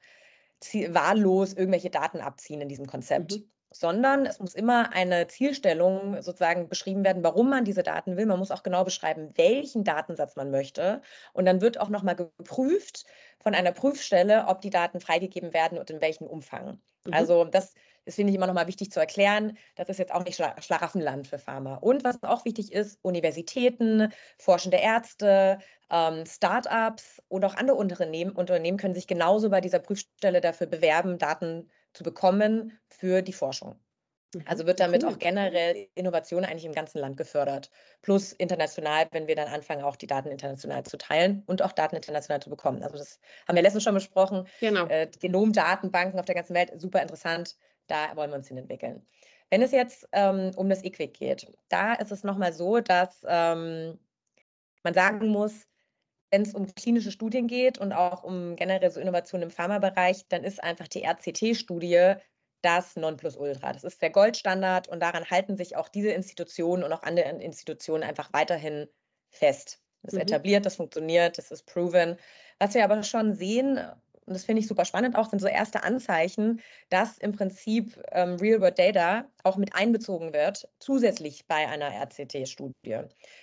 wahllos 0.90 1.54
irgendwelche 1.54 1.90
Daten 1.90 2.20
abziehen 2.20 2.62
in 2.62 2.70
diesem 2.70 2.88
Konzept. 2.88 3.36
Mhm 3.36 3.50
sondern 3.72 4.26
es 4.26 4.40
muss 4.40 4.56
immer 4.56 4.94
eine 4.94 5.28
Zielstellung 5.28 6.22
sozusagen 6.22 6.70
beschrieben 6.70 7.04
werden, 7.04 7.24
warum 7.24 7.50
man 7.50 7.66
diese 7.66 7.84
Daten 7.84 8.18
will. 8.18 8.26
Man 8.26 8.40
muss 8.40 8.52
auch 8.52 8.64
genau 8.64 8.84
beschreiben, 8.84 9.32
welchen 9.36 9.84
Datensatz 9.84 10.36
man 10.36 10.52
möchte. 10.52 11.02
Und 11.34 11.46
dann 11.46 11.62
wird 11.62 11.80
auch 11.80 11.90
nochmal 11.90 12.16
geprüft 12.16 13.06
von 13.40 13.56
einer 13.56 13.72
Prüfstelle, 13.72 14.46
ob 14.48 14.62
die 14.62 14.70
Daten 14.70 15.00
freigegeben 15.00 15.54
werden 15.54 15.78
und 15.78 15.90
in 15.90 16.02
welchem 16.02 16.28
Umfang. 16.28 16.80
Mhm. 17.06 17.14
Also 17.14 17.46
das 17.46 17.74
das 18.08 18.16
finde 18.16 18.32
ich 18.32 18.38
immer 18.38 18.48
noch 18.48 18.54
mal 18.54 18.68
wichtig 18.68 18.90
zu 18.90 19.02
erklären. 19.02 19.58
Das 19.76 19.90
ist 19.90 20.00
jetzt 20.00 20.14
auch 20.14 20.24
nicht 20.24 20.38
Schlaraffenland 20.38 21.28
für 21.28 21.38
Pharma. 21.38 21.76
Und 21.76 22.06
was 22.06 22.24
auch 22.24 22.46
wichtig 22.46 22.72
ist, 22.72 22.98
Universitäten, 23.02 24.14
forschende 24.38 24.78
Ärzte, 24.78 25.60
ähm, 25.92 26.26
Startups 26.26 27.22
und 27.28 27.44
auch 27.44 27.56
andere 27.56 27.76
Unternehmen, 27.76 28.32
Unternehmen 28.32 28.78
können 28.78 28.96
sich 28.96 29.08
genauso 29.08 29.50
bei 29.50 29.60
dieser 29.60 29.80
Prüfstelle 29.80 30.40
dafür 30.40 30.68
bewerben, 30.68 31.18
Daten 31.18 31.70
zu 31.92 32.04
bekommen 32.04 32.80
für 32.88 33.22
die 33.22 33.34
Forschung. 33.34 33.76
Mhm. 34.34 34.44
Also 34.46 34.66
wird 34.66 34.80
damit 34.80 35.06
auch 35.06 35.18
generell 35.20 35.88
Innovation 35.96 36.46
eigentlich 36.46 36.66
im 36.66 36.74
ganzen 36.74 37.00
Land 37.00 37.18
gefördert. 37.18 37.72
Plus 38.02 38.34
international, 38.34 39.08
wenn 39.12 39.28
wir 39.28 39.36
dann 39.36 39.48
anfangen, 39.48 39.84
auch 39.84 39.96
die 39.96 40.08
Daten 40.08 40.30
international 40.30 40.84
zu 40.84 40.98
teilen 40.98 41.44
und 41.48 41.62
auch 41.62 41.72
Daten 41.72 41.96
international 41.96 42.42
zu 42.42 42.50
bekommen. 42.50 42.84
Also 42.84 42.98
das 42.98 43.20
haben 43.48 43.56
wir 43.56 43.64
letztens 43.64 43.84
schon 43.84 43.94
besprochen. 43.94 44.48
Genau. 44.60 44.88
Äh, 44.88 45.10
Genomdatenbanken 45.20 46.20
auf 46.20 46.26
der 46.26 46.36
ganzen 46.36 46.56
Welt, 46.56 46.72
super 46.76 47.02
interessant. 47.02 47.56
Da 47.88 48.16
wollen 48.16 48.32
wir 48.32 48.38
uns 48.38 48.48
hin 48.48 48.58
entwickeln. 48.58 49.06
Wenn 49.50 49.62
es 49.62 49.72
jetzt 49.72 50.08
ähm, 50.12 50.52
um 50.58 50.70
das 50.70 50.84
EQUIC 50.84 51.14
geht, 51.14 51.54
da 51.70 51.94
ist 51.94 52.12
es 52.12 52.24
nochmal 52.24 52.52
so, 52.52 52.82
dass 52.82 53.22
ähm, 53.26 53.98
man 54.84 54.94
sagen 54.94 55.30
muss, 55.30 55.68
wenn 56.32 56.42
es 56.42 56.54
um 56.54 56.74
klinische 56.76 57.12
Studien 57.12 57.48
geht 57.48 57.78
und 57.78 57.94
auch 57.94 58.24
um 58.24 58.58
generell 58.58 58.92
so 58.92 59.00
Innovationen 59.00 59.44
im 59.44 59.52
Pharmabereich, 59.52 60.28
dann 60.28 60.44
ist 60.44 60.62
einfach 60.62 60.90
die 60.90 61.04
RCT-Studie 61.04 62.16
das 62.68 62.98
Nonplusultra. 62.98 63.72
Das 63.72 63.86
ist 63.86 64.02
der 64.02 64.10
Goldstandard 64.10 64.90
und 64.90 65.00
daran 65.00 65.30
halten 65.30 65.56
sich 65.56 65.78
auch 65.78 65.88
diese 65.88 66.10
Institutionen 66.10 66.84
und 66.84 66.92
auch 66.92 67.04
andere 67.04 67.30
Institutionen 67.30 68.04
einfach 68.04 68.34
weiterhin 68.34 68.90
fest. 69.30 69.80
Das 70.04 70.14
ist 70.14 70.18
mhm. 70.18 70.24
etabliert, 70.24 70.66
das 70.66 70.76
funktioniert, 70.76 71.38
das 71.38 71.50
ist 71.50 71.66
proven. 71.66 72.18
Was 72.60 72.74
wir 72.74 72.84
aber 72.84 73.02
schon 73.04 73.36
sehen, 73.36 73.80
und 74.28 74.34
das 74.34 74.44
finde 74.44 74.60
ich 74.60 74.68
super 74.68 74.84
spannend 74.84 75.16
auch, 75.16 75.30
sind 75.30 75.40
so 75.40 75.48
erste 75.48 75.84
Anzeichen, 75.84 76.60
dass 76.90 77.18
im 77.18 77.32
Prinzip 77.32 77.98
ähm, 78.12 78.36
Real-World-Data 78.36 79.26
auch 79.44 79.56
mit 79.56 79.74
einbezogen 79.74 80.34
wird, 80.34 80.68
zusätzlich 80.80 81.48
bei 81.48 81.68
einer 81.68 81.90
RCT-Studie. 81.94 82.74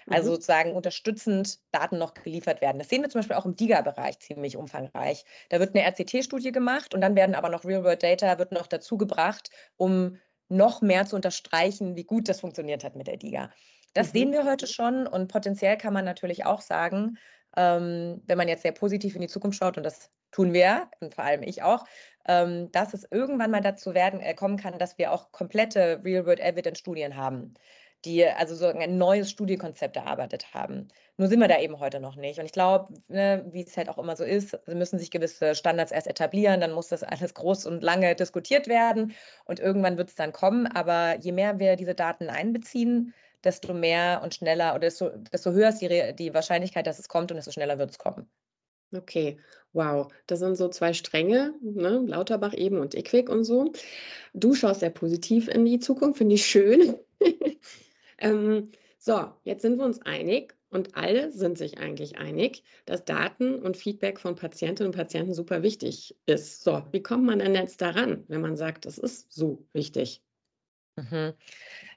Also 0.07 0.31
mhm. 0.31 0.35
Sozusagen 0.35 0.73
unterstützend 0.73 1.61
Daten 1.73 1.97
noch 1.97 2.13
geliefert 2.13 2.61
werden. 2.61 2.79
Das 2.79 2.91
sehen 2.91 3.01
wir 3.01 3.09
zum 3.09 3.21
Beispiel 3.21 3.37
auch 3.37 3.47
im 3.47 3.57
DIGA-Bereich 3.57 4.19
ziemlich 4.19 4.59
umfangreich. 4.59 5.25
Da 5.49 5.59
wird 5.59 5.75
eine 5.75 5.87
RCT-Studie 5.87 6.53
gemacht 6.53 6.95
und 6.95 7.01
dann 7.01 7.17
werden 7.17 7.35
aber 7.35 7.49
noch 7.49 7.65
Real-World-Data 7.65 8.39
wird 8.39 8.53
noch 8.53 8.67
dazu 8.67 8.99
gebracht, 8.99 9.49
um 9.77 10.19
noch 10.51 10.83
mehr 10.83 11.07
zu 11.07 11.17
unterstreichen, 11.17 11.97
wie 11.97 12.05
gut 12.05 12.29
das 12.29 12.41
funktioniert 12.41 12.85
hat 12.85 12.95
mit 12.95 13.07
der 13.07 13.17
DIGA. 13.17 13.51
Das 13.95 14.09
mhm. 14.09 14.19
sehen 14.19 14.33
wir 14.33 14.45
heute 14.45 14.67
schon 14.67 15.07
und 15.07 15.29
potenziell 15.29 15.79
kann 15.79 15.95
man 15.95 16.05
natürlich 16.05 16.45
auch 16.45 16.61
sagen, 16.61 17.17
ähm, 17.57 18.21
wenn 18.27 18.37
man 18.37 18.49
jetzt 18.49 18.63
sehr 18.63 18.73
positiv 18.73 19.15
in 19.15 19.23
die 19.23 19.29
Zukunft 19.29 19.59
schaut, 19.59 19.79
und 19.79 19.85
das 19.85 20.11
tun 20.35 20.53
wir, 20.53 20.89
und 21.01 21.15
vor 21.15 21.25
allem 21.25 21.43
ich 21.43 21.63
auch, 21.63 21.85
ähm, 22.27 22.71
dass 22.73 22.93
es 22.93 23.07
irgendwann 23.11 23.51
mal 23.51 23.61
dazu 23.61 23.95
werden, 23.95 24.21
äh, 24.21 24.35
kommen 24.35 24.57
kann, 24.57 24.79
dass 24.79 24.99
wir 24.99 25.13
auch 25.13 25.31
komplette 25.31 26.01
Real-World-Evidence-Studien 26.05 27.17
haben, 27.17 27.55
die 28.05 28.27
also 28.27 28.55
so 28.57 28.67
ein 28.67 28.99
neues 28.99 29.31
Studiekonzept 29.31 29.97
erarbeitet 29.97 30.53
haben. 30.53 30.89
Nur 31.17 31.29
sind 31.29 31.39
wir 31.39 31.49
da 31.49 31.61
eben 31.61 31.79
heute 31.79 32.01
noch 32.01 32.17
nicht. 32.17 32.41
Und 32.41 32.47
ich 32.47 32.53
glaube, 32.53 32.95
ne, 33.09 33.45
wie 33.53 33.63
es 33.63 33.77
halt 33.77 33.89
auch 33.89 33.99
immer 33.99 34.17
so 34.17 34.25
ist, 34.25 34.59
müssen 34.67 34.99
sich 34.99 35.13
gewisse 35.13 35.55
Standards 35.55 35.93
erst 35.93 36.09
etablieren, 36.09 36.61
dann 36.61 36.73
muss 36.73 36.89
das 36.89 37.05
alles 37.05 37.35
groß 37.35 37.67
und 37.67 37.83
lange 37.83 38.15
diskutiert 38.17 38.67
werden 38.67 39.15
und 39.45 39.61
irgendwann 39.61 39.97
wird 39.99 40.09
es 40.09 40.17
dann 40.17 40.33
kommen. 40.33 40.67
Aber 40.67 41.17
je 41.21 41.33
mehr 41.33 41.61
wir 41.61 41.77
diese 41.77 41.95
Daten 41.95 42.29
einbeziehen, 42.29 43.15
desto 43.45 43.73
mehr 43.75 44.21
und 44.25 44.35
schneller 44.35 44.71
oder 44.73 44.81
desto, 44.81 45.11
desto 45.11 45.53
höher 45.53 45.69
ist 45.69 45.81
die, 45.81 46.15
die 46.17 46.35
Wahrscheinlichkeit, 46.35 46.87
dass 46.87 46.99
es 46.99 47.09
kommt 47.09 47.31
und 47.31 47.37
desto 47.37 47.53
schneller 47.53 47.79
wird 47.79 47.91
es 47.91 47.99
kommen. 47.99 48.29
Okay, 48.95 49.39
wow. 49.73 50.09
Das 50.27 50.39
sind 50.39 50.57
so 50.57 50.69
zwei 50.69 50.93
Stränge, 50.93 51.55
ne? 51.61 52.03
Lauterbach 52.07 52.55
eben 52.55 52.79
und 52.79 52.95
Equick 52.95 53.29
und 53.29 53.45
so. 53.45 53.73
Du 54.33 54.55
schaust 54.55 54.81
sehr 54.81 54.91
positiv 54.91 55.49
in 55.49 55.65
die 55.65 55.79
Zukunft, 55.81 56.19
finde 56.19 56.37
ich 56.37 56.47
schön. 56.47 56.97
ähm, 58.19 58.71
so, 58.99 59.33
jetzt 59.43 59.63
sind 59.63 59.77
wir 59.79 59.85
uns 59.85 60.01
einig 60.03 60.55
und 60.71 60.97
alle 60.97 61.31
sind 61.31 61.59
sich 61.59 61.79
eigentlich 61.79 62.19
einig, 62.19 62.63
dass 62.87 63.05
Daten 63.05 63.57
und 63.57 63.77
Feedback 63.77 64.19
von 64.19 64.35
Patientinnen 64.35 64.93
und 64.93 64.97
Patienten 64.97 65.35
super 65.35 65.63
wichtig 65.63 66.17
ist. 66.27 66.65
So, 66.65 66.83
wie 66.91 67.03
kommt 67.03 67.25
man 67.25 67.39
denn 67.39 67.55
jetzt 67.55 67.81
daran, 67.81 68.25
wenn 68.29 68.41
man 68.41 68.57
sagt, 68.57 68.87
das 68.87 68.99
ist 68.99 69.33
so 69.33 69.67
wichtig? 69.73 70.23
Mhm. 70.97 71.35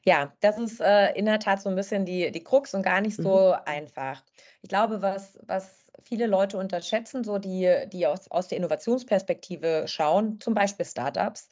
Ja, 0.05 0.33
das 0.39 0.57
ist 0.57 0.79
äh, 0.79 1.11
in 1.13 1.25
der 1.25 1.39
Tat 1.39 1.61
so 1.61 1.69
ein 1.69 1.75
bisschen 1.75 2.05
die, 2.05 2.31
die 2.31 2.43
Krux 2.43 2.73
und 2.73 2.83
gar 2.83 3.01
nicht 3.01 3.15
so 3.15 3.49
mhm. 3.49 3.61
einfach. 3.65 4.23
Ich 4.61 4.69
glaube, 4.69 5.01
was, 5.01 5.39
was 5.45 5.85
viele 6.03 6.27
Leute 6.27 6.57
unterschätzen, 6.57 7.23
so 7.23 7.37
die, 7.37 7.85
die 7.91 8.07
aus, 8.07 8.29
aus 8.31 8.47
der 8.47 8.57
Innovationsperspektive 8.57 9.85
schauen, 9.87 10.39
zum 10.39 10.53
Beispiel 10.53 10.85
Startups, 10.85 11.49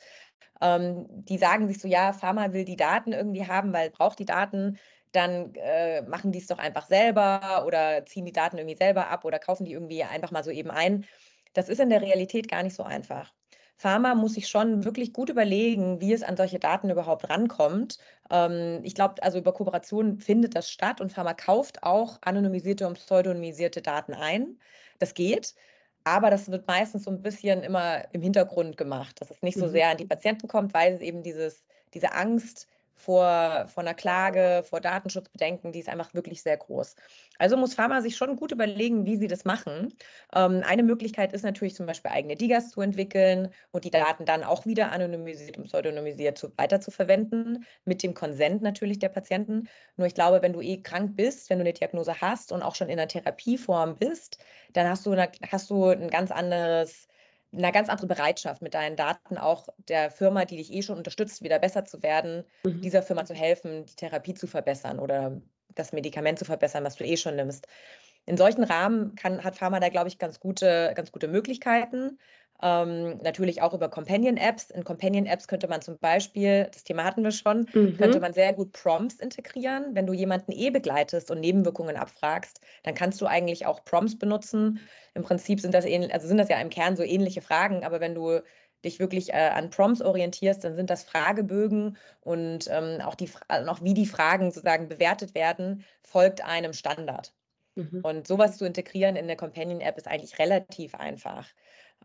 ähm, 0.62 1.06
die 1.10 1.38
sagen 1.38 1.68
sich 1.68 1.80
so, 1.80 1.88
ja, 1.88 2.14
Pharma 2.14 2.54
will 2.54 2.66
die 2.66 2.78
Daten 2.78 3.12
irgendwie 3.12 3.48
haben, 3.48 3.74
weil 3.74 3.90
braucht 3.90 4.20
die 4.20 4.26
Daten, 4.26 4.80
dann 5.12 5.54
äh, 5.56 6.02
machen 6.04 6.32
die 6.32 6.40
es 6.40 6.48
doch 6.48 6.58
einfach 6.58 6.88
selber 6.88 7.64
oder 7.66 8.06
ziehen 8.06 8.26
die 8.26 8.32
Daten 8.32 8.58
irgendwie 8.58 8.78
selber 8.78 9.10
ab 9.10 9.26
oder 9.26 9.40
kaufen 9.40 9.66
die 9.66 9.74
irgendwie 9.74 10.04
einfach 10.04 10.32
mal 10.32 10.44
so 10.44 10.52
eben 10.52 10.72
ein. 10.72 11.06
Das 11.54 11.70
ist 11.70 11.80
in 11.80 11.90
der 11.90 12.02
Realität 12.02 12.50
gar 12.50 12.64
nicht 12.64 12.76
so 12.76 12.84
einfach. 12.84 13.34
Pharma 13.78 14.16
muss 14.16 14.34
sich 14.36 14.48
schon 14.48 14.86
wirklich 14.86 15.12
gut 15.12 15.30
überlegen, 15.30 16.00
wie 16.00 16.14
es 16.14 16.24
an 16.24 16.38
solche 16.38 16.60
Daten 16.60 16.90
überhaupt 16.90 17.30
rankommt. 17.30 17.98
Ähm, 18.30 18.80
ich 18.84 18.96
glaube, 18.96 19.22
also 19.22 19.38
über 19.38 19.54
Kooperationen 19.54 20.20
findet 20.20 20.56
das 20.56 20.72
statt 20.72 21.02
und 21.02 21.12
Pharma 21.12 21.34
kauft 21.34 21.84
auch 21.84 22.18
anonymisierte 22.22 22.88
und 22.88 22.96
pseudonymisierte 22.96 23.82
Daten 23.82 24.14
ein. 24.14 24.58
Das 25.00 25.14
geht. 25.14 25.56
Aber 26.06 26.30
das 26.30 26.50
wird 26.52 26.68
meistens 26.68 27.04
so 27.04 27.12
ein 27.12 27.22
bisschen 27.22 27.64
immer 27.64 28.06
im 28.14 28.22
Hintergrund 28.22 28.78
gemacht, 28.78 29.20
dass 29.20 29.32
es 29.32 29.42
nicht 29.42 29.58
so 29.58 29.66
mhm. 29.66 29.72
sehr 29.72 29.90
an 29.90 29.98
die 29.98 30.06
Patienten 30.06 30.48
kommt, 30.48 30.74
weil 30.74 30.94
es 30.94 31.02
eben 31.02 31.24
dieses, 31.24 31.66
diese 31.94 32.14
Angst 32.14 32.68
vor, 32.96 33.66
vor 33.68 33.84
einer 33.84 33.94
Klage, 33.94 34.64
vor 34.68 34.80
Datenschutzbedenken, 34.80 35.72
die 35.72 35.80
ist 35.80 35.90
einfach 35.90 36.14
wirklich 36.14 36.42
sehr 36.42 36.58
groß. 36.58 36.96
Also 37.38 37.58
muss 37.58 37.74
Pharma 37.74 38.02
sich 38.02 38.16
schon 38.16 38.36
gut 38.38 38.52
überlegen, 38.52 39.06
wie 39.06 39.18
sie 39.18 39.28
das 39.28 39.46
machen. 39.46 39.94
Ähm, 40.34 40.64
eine 40.66 40.84
Möglichkeit 40.84 41.34
ist 41.34 41.44
natürlich 41.44 41.76
zum 41.76 41.86
Beispiel 41.86 42.12
eigene 42.12 42.36
Digas 42.36 42.72
zu 42.72 42.82
entwickeln 42.82 43.50
und 43.72 43.84
die 43.84 43.92
Daten 43.92 44.26
dann 44.26 44.44
auch 44.44 44.66
wieder 44.66 44.92
anonymisiert 44.92 45.58
und 45.58 45.66
pseudonymisiert 45.66 46.38
zu, 46.38 46.52
weiter 46.58 46.80
zu 46.80 46.92
verwenden, 46.92 47.66
mit 47.84 48.02
dem 48.02 48.14
Konsent 48.14 48.62
natürlich 48.62 49.00
der 49.00 49.10
Patienten. 49.10 49.68
Nur 49.98 50.08
ich 50.08 50.16
glaube, 50.16 50.42
wenn 50.42 50.54
du 50.54 50.62
eh 50.62 50.82
krank 50.82 51.16
bist, 51.16 51.50
wenn 51.50 51.60
du 51.60 51.64
eine 51.64 51.74
Diagnose 51.74 52.22
hast 52.22 52.52
und 52.52 52.62
auch 52.64 52.76
schon 52.76 52.90
in 52.90 52.98
der 52.98 53.08
Therapieform 53.08 53.98
bist, 53.98 54.40
dann 54.74 54.88
hast 54.88 55.06
du, 55.06 55.12
eine, 55.12 55.30
hast 55.52 55.70
du 55.70 55.86
ein 55.86 56.10
ganz 56.10 56.32
anderes 56.32 57.08
eine 57.58 57.72
ganz 57.72 57.90
andere 57.90 58.08
Bereitschaft, 58.08 58.62
mit 58.62 58.74
deinen 58.74 58.96
Daten 58.96 59.38
auch 59.38 59.68
der 59.88 60.12
Firma, 60.12 60.46
die 60.46 60.58
dich 60.58 60.72
eh 60.74 60.82
schon 60.82 60.98
unterstützt, 60.98 61.44
wieder 61.44 61.60
besser 61.60 61.86
zu 61.86 62.04
werden, 62.04 62.44
mhm. 62.64 62.82
dieser 62.82 63.04
Firma 63.04 63.26
zu 63.26 63.34
helfen, 63.34 63.86
die 63.86 63.96
Therapie 63.96 64.34
zu 64.34 64.48
verbessern 64.48 65.00
oder 65.00 65.42
das 65.74 65.94
Medikament 65.94 66.40
zu 66.40 66.46
verbessern, 66.46 66.84
was 66.84 66.96
du 66.96 67.06
eh 67.06 67.18
schon 67.18 67.36
nimmst. 67.36 67.68
In 68.26 68.38
solchen 68.38 68.64
Rahmen 68.64 69.16
kann, 69.16 69.44
hat 69.44 69.56
Pharma 69.56 69.80
da, 69.80 69.90
glaube 69.90 70.08
ich, 70.08 70.18
ganz 70.18 70.40
gute, 70.40 70.94
ganz 70.96 71.12
gute 71.12 71.28
Möglichkeiten. 71.28 72.18
Ähm, 72.62 73.18
natürlich 73.22 73.62
auch 73.62 73.74
über 73.74 73.90
Companion-Apps. 73.90 74.72
In 74.72 74.84
Companion-Apps 74.84 75.48
könnte 75.48 75.68
man 75.68 75.82
zum 75.82 75.98
Beispiel, 75.98 76.70
das 76.72 76.84
Thema 76.84 77.04
hatten 77.04 77.24
wir 77.24 77.32
schon, 77.32 77.68
mhm. 77.74 77.98
könnte 77.98 78.20
man 78.20 78.34
sehr 78.34 78.54
gut 78.54 78.72
Prompts 78.72 79.16
integrieren. 79.16 79.94
Wenn 79.94 80.08
du 80.08 80.14
jemanden 80.14 80.54
eh 80.54 80.70
begleitest 80.70 81.32
und 81.32 81.42
Nebenwirkungen 81.42 81.98
abfragst, 81.98 82.62
dann 82.84 82.96
kannst 82.96 83.20
du 83.20 83.26
eigentlich 83.26 83.66
auch 83.66 83.84
Prompts 83.84 84.18
benutzen. 84.18 84.80
Im 85.14 85.24
Prinzip 85.24 85.60
sind 85.60 85.74
das, 85.74 85.86
also 85.86 86.28
sind 86.28 86.38
das 86.38 86.50
ja 86.50 86.60
im 86.62 86.70
Kern 86.70 86.96
so 86.96 87.04
ähnliche 87.04 87.42
Fragen, 87.42 87.84
aber 87.84 88.00
wenn 88.00 88.16
du 88.16 88.40
dich 88.86 89.00
wirklich 89.00 89.34
äh, 89.34 89.50
an 89.54 89.70
Prompts 89.70 90.02
orientierst, 90.02 90.64
dann 90.64 90.76
sind 90.76 90.90
das 90.90 91.04
Fragebögen 91.04 91.98
und 92.22 92.70
ähm, 92.70 93.02
auch, 93.02 93.16
die, 93.16 93.30
also 93.48 93.70
auch 93.70 93.82
wie 93.82 93.94
die 93.94 94.06
Fragen 94.06 94.52
sozusagen 94.52 94.88
bewertet 94.88 95.36
werden, 95.36 95.84
folgt 96.04 96.46
einem 96.46 96.72
Standard. 96.72 97.34
Mhm. 97.76 98.00
Und 98.04 98.28
sowas 98.28 98.58
zu 98.58 98.66
integrieren 98.66 99.18
in 99.18 99.28
der 99.28 99.36
Companion-App 99.36 99.98
ist 99.98 100.08
eigentlich 100.08 100.40
relativ 100.40 100.96
einfach. 100.96 101.50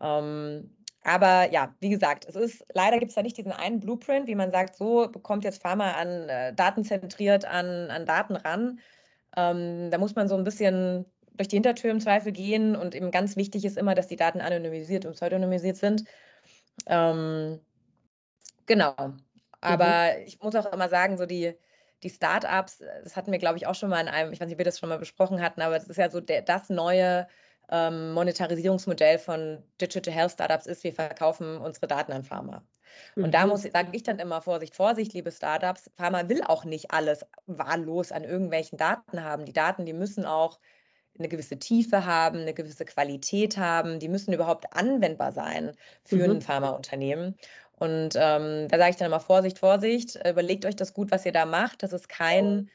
Ähm, 0.00 0.70
aber 1.02 1.50
ja, 1.50 1.74
wie 1.80 1.88
gesagt, 1.88 2.26
es 2.28 2.36
ist 2.36 2.64
leider 2.74 2.98
gibt 2.98 3.10
es 3.10 3.14
da 3.14 3.22
nicht 3.22 3.36
diesen 3.36 3.52
einen 3.52 3.80
Blueprint, 3.80 4.26
wie 4.26 4.34
man 4.34 4.50
sagt, 4.50 4.76
so 4.76 5.08
bekommt 5.08 5.44
jetzt 5.44 5.62
Pharma 5.62 5.92
an 5.92 6.28
äh, 6.28 6.54
datenzentriert 6.54 7.44
an, 7.44 7.90
an 7.90 8.04
Daten 8.04 8.36
ran. 8.36 8.80
Ähm, 9.36 9.90
da 9.90 9.98
muss 9.98 10.14
man 10.14 10.28
so 10.28 10.36
ein 10.36 10.44
bisschen 10.44 11.06
durch 11.34 11.48
die 11.48 11.56
Hintertür 11.56 11.90
im 11.90 12.00
Zweifel 12.00 12.32
gehen 12.32 12.76
und 12.76 12.94
eben 12.94 13.10
ganz 13.10 13.36
wichtig 13.36 13.64
ist 13.64 13.78
immer, 13.78 13.94
dass 13.94 14.08
die 14.08 14.16
Daten 14.16 14.40
anonymisiert 14.40 15.06
und 15.06 15.14
pseudonymisiert 15.14 15.76
sind. 15.76 16.04
Ähm, 16.86 17.60
genau. 18.66 18.94
Aber 19.62 19.86
mhm. 19.86 20.26
ich 20.26 20.38
muss 20.42 20.54
auch 20.54 20.70
immer 20.70 20.90
sagen, 20.90 21.16
so 21.16 21.24
die, 21.24 21.54
die 22.02 22.10
Startups, 22.10 22.82
das 23.04 23.16
hatten 23.16 23.32
wir, 23.32 23.38
glaube 23.38 23.56
ich, 23.56 23.66
auch 23.66 23.74
schon 23.74 23.88
mal 23.88 24.00
in 24.00 24.08
einem, 24.08 24.32
ich 24.32 24.40
weiß 24.40 24.48
nicht, 24.48 24.56
ob 24.56 24.58
wir 24.58 24.64
das 24.66 24.78
schon 24.78 24.88
mal 24.90 24.98
besprochen 24.98 25.40
hatten, 25.40 25.62
aber 25.62 25.78
das 25.78 25.88
ist 25.88 25.96
ja 25.96 26.10
so 26.10 26.20
der, 26.20 26.42
das 26.42 26.68
neue 26.68 27.26
ähm, 27.70 28.12
Monetarisierungsmodell 28.12 29.18
von 29.18 29.62
Digital 29.80 30.12
Health 30.12 30.32
Startups 30.32 30.66
ist, 30.66 30.84
wir 30.84 30.92
verkaufen 30.92 31.58
unsere 31.58 31.86
Daten 31.86 32.12
an 32.12 32.24
Pharma. 32.24 32.62
Und 33.16 33.26
mhm. 33.26 33.30
da 33.30 33.46
muss, 33.46 33.62
sage 33.62 33.90
ich 33.92 34.02
dann 34.02 34.18
immer 34.18 34.42
Vorsicht, 34.42 34.74
Vorsicht, 34.74 35.12
liebe 35.12 35.30
Startups. 35.30 35.90
Pharma 35.96 36.28
will 36.28 36.42
auch 36.42 36.64
nicht 36.64 36.90
alles 36.90 37.24
wahllos 37.46 38.12
an 38.12 38.24
irgendwelchen 38.24 38.78
Daten 38.78 39.22
haben. 39.22 39.44
Die 39.44 39.52
Daten, 39.52 39.86
die 39.86 39.92
müssen 39.92 40.24
auch 40.24 40.58
eine 41.18 41.28
gewisse 41.28 41.58
Tiefe 41.58 42.06
haben, 42.06 42.38
eine 42.38 42.54
gewisse 42.54 42.84
Qualität 42.84 43.56
haben, 43.58 43.98
die 43.98 44.08
müssen 44.08 44.32
überhaupt 44.32 44.72
anwendbar 44.72 45.32
sein 45.32 45.72
für 46.04 46.28
mhm. 46.28 46.36
ein 46.36 46.42
Pharmaunternehmen. 46.42 47.36
Und 47.72 48.14
ähm, 48.14 48.68
da 48.68 48.78
sage 48.78 48.90
ich 48.90 48.96
dann 48.96 49.06
immer 49.06 49.20
Vorsicht, 49.20 49.58
Vorsicht, 49.58 50.16
überlegt 50.16 50.66
euch 50.66 50.76
das 50.76 50.92
gut, 50.92 51.10
was 51.10 51.24
ihr 51.24 51.32
da 51.32 51.46
macht. 51.46 51.82
Das 51.82 51.92
ist 51.92 52.08
kein 52.08 52.70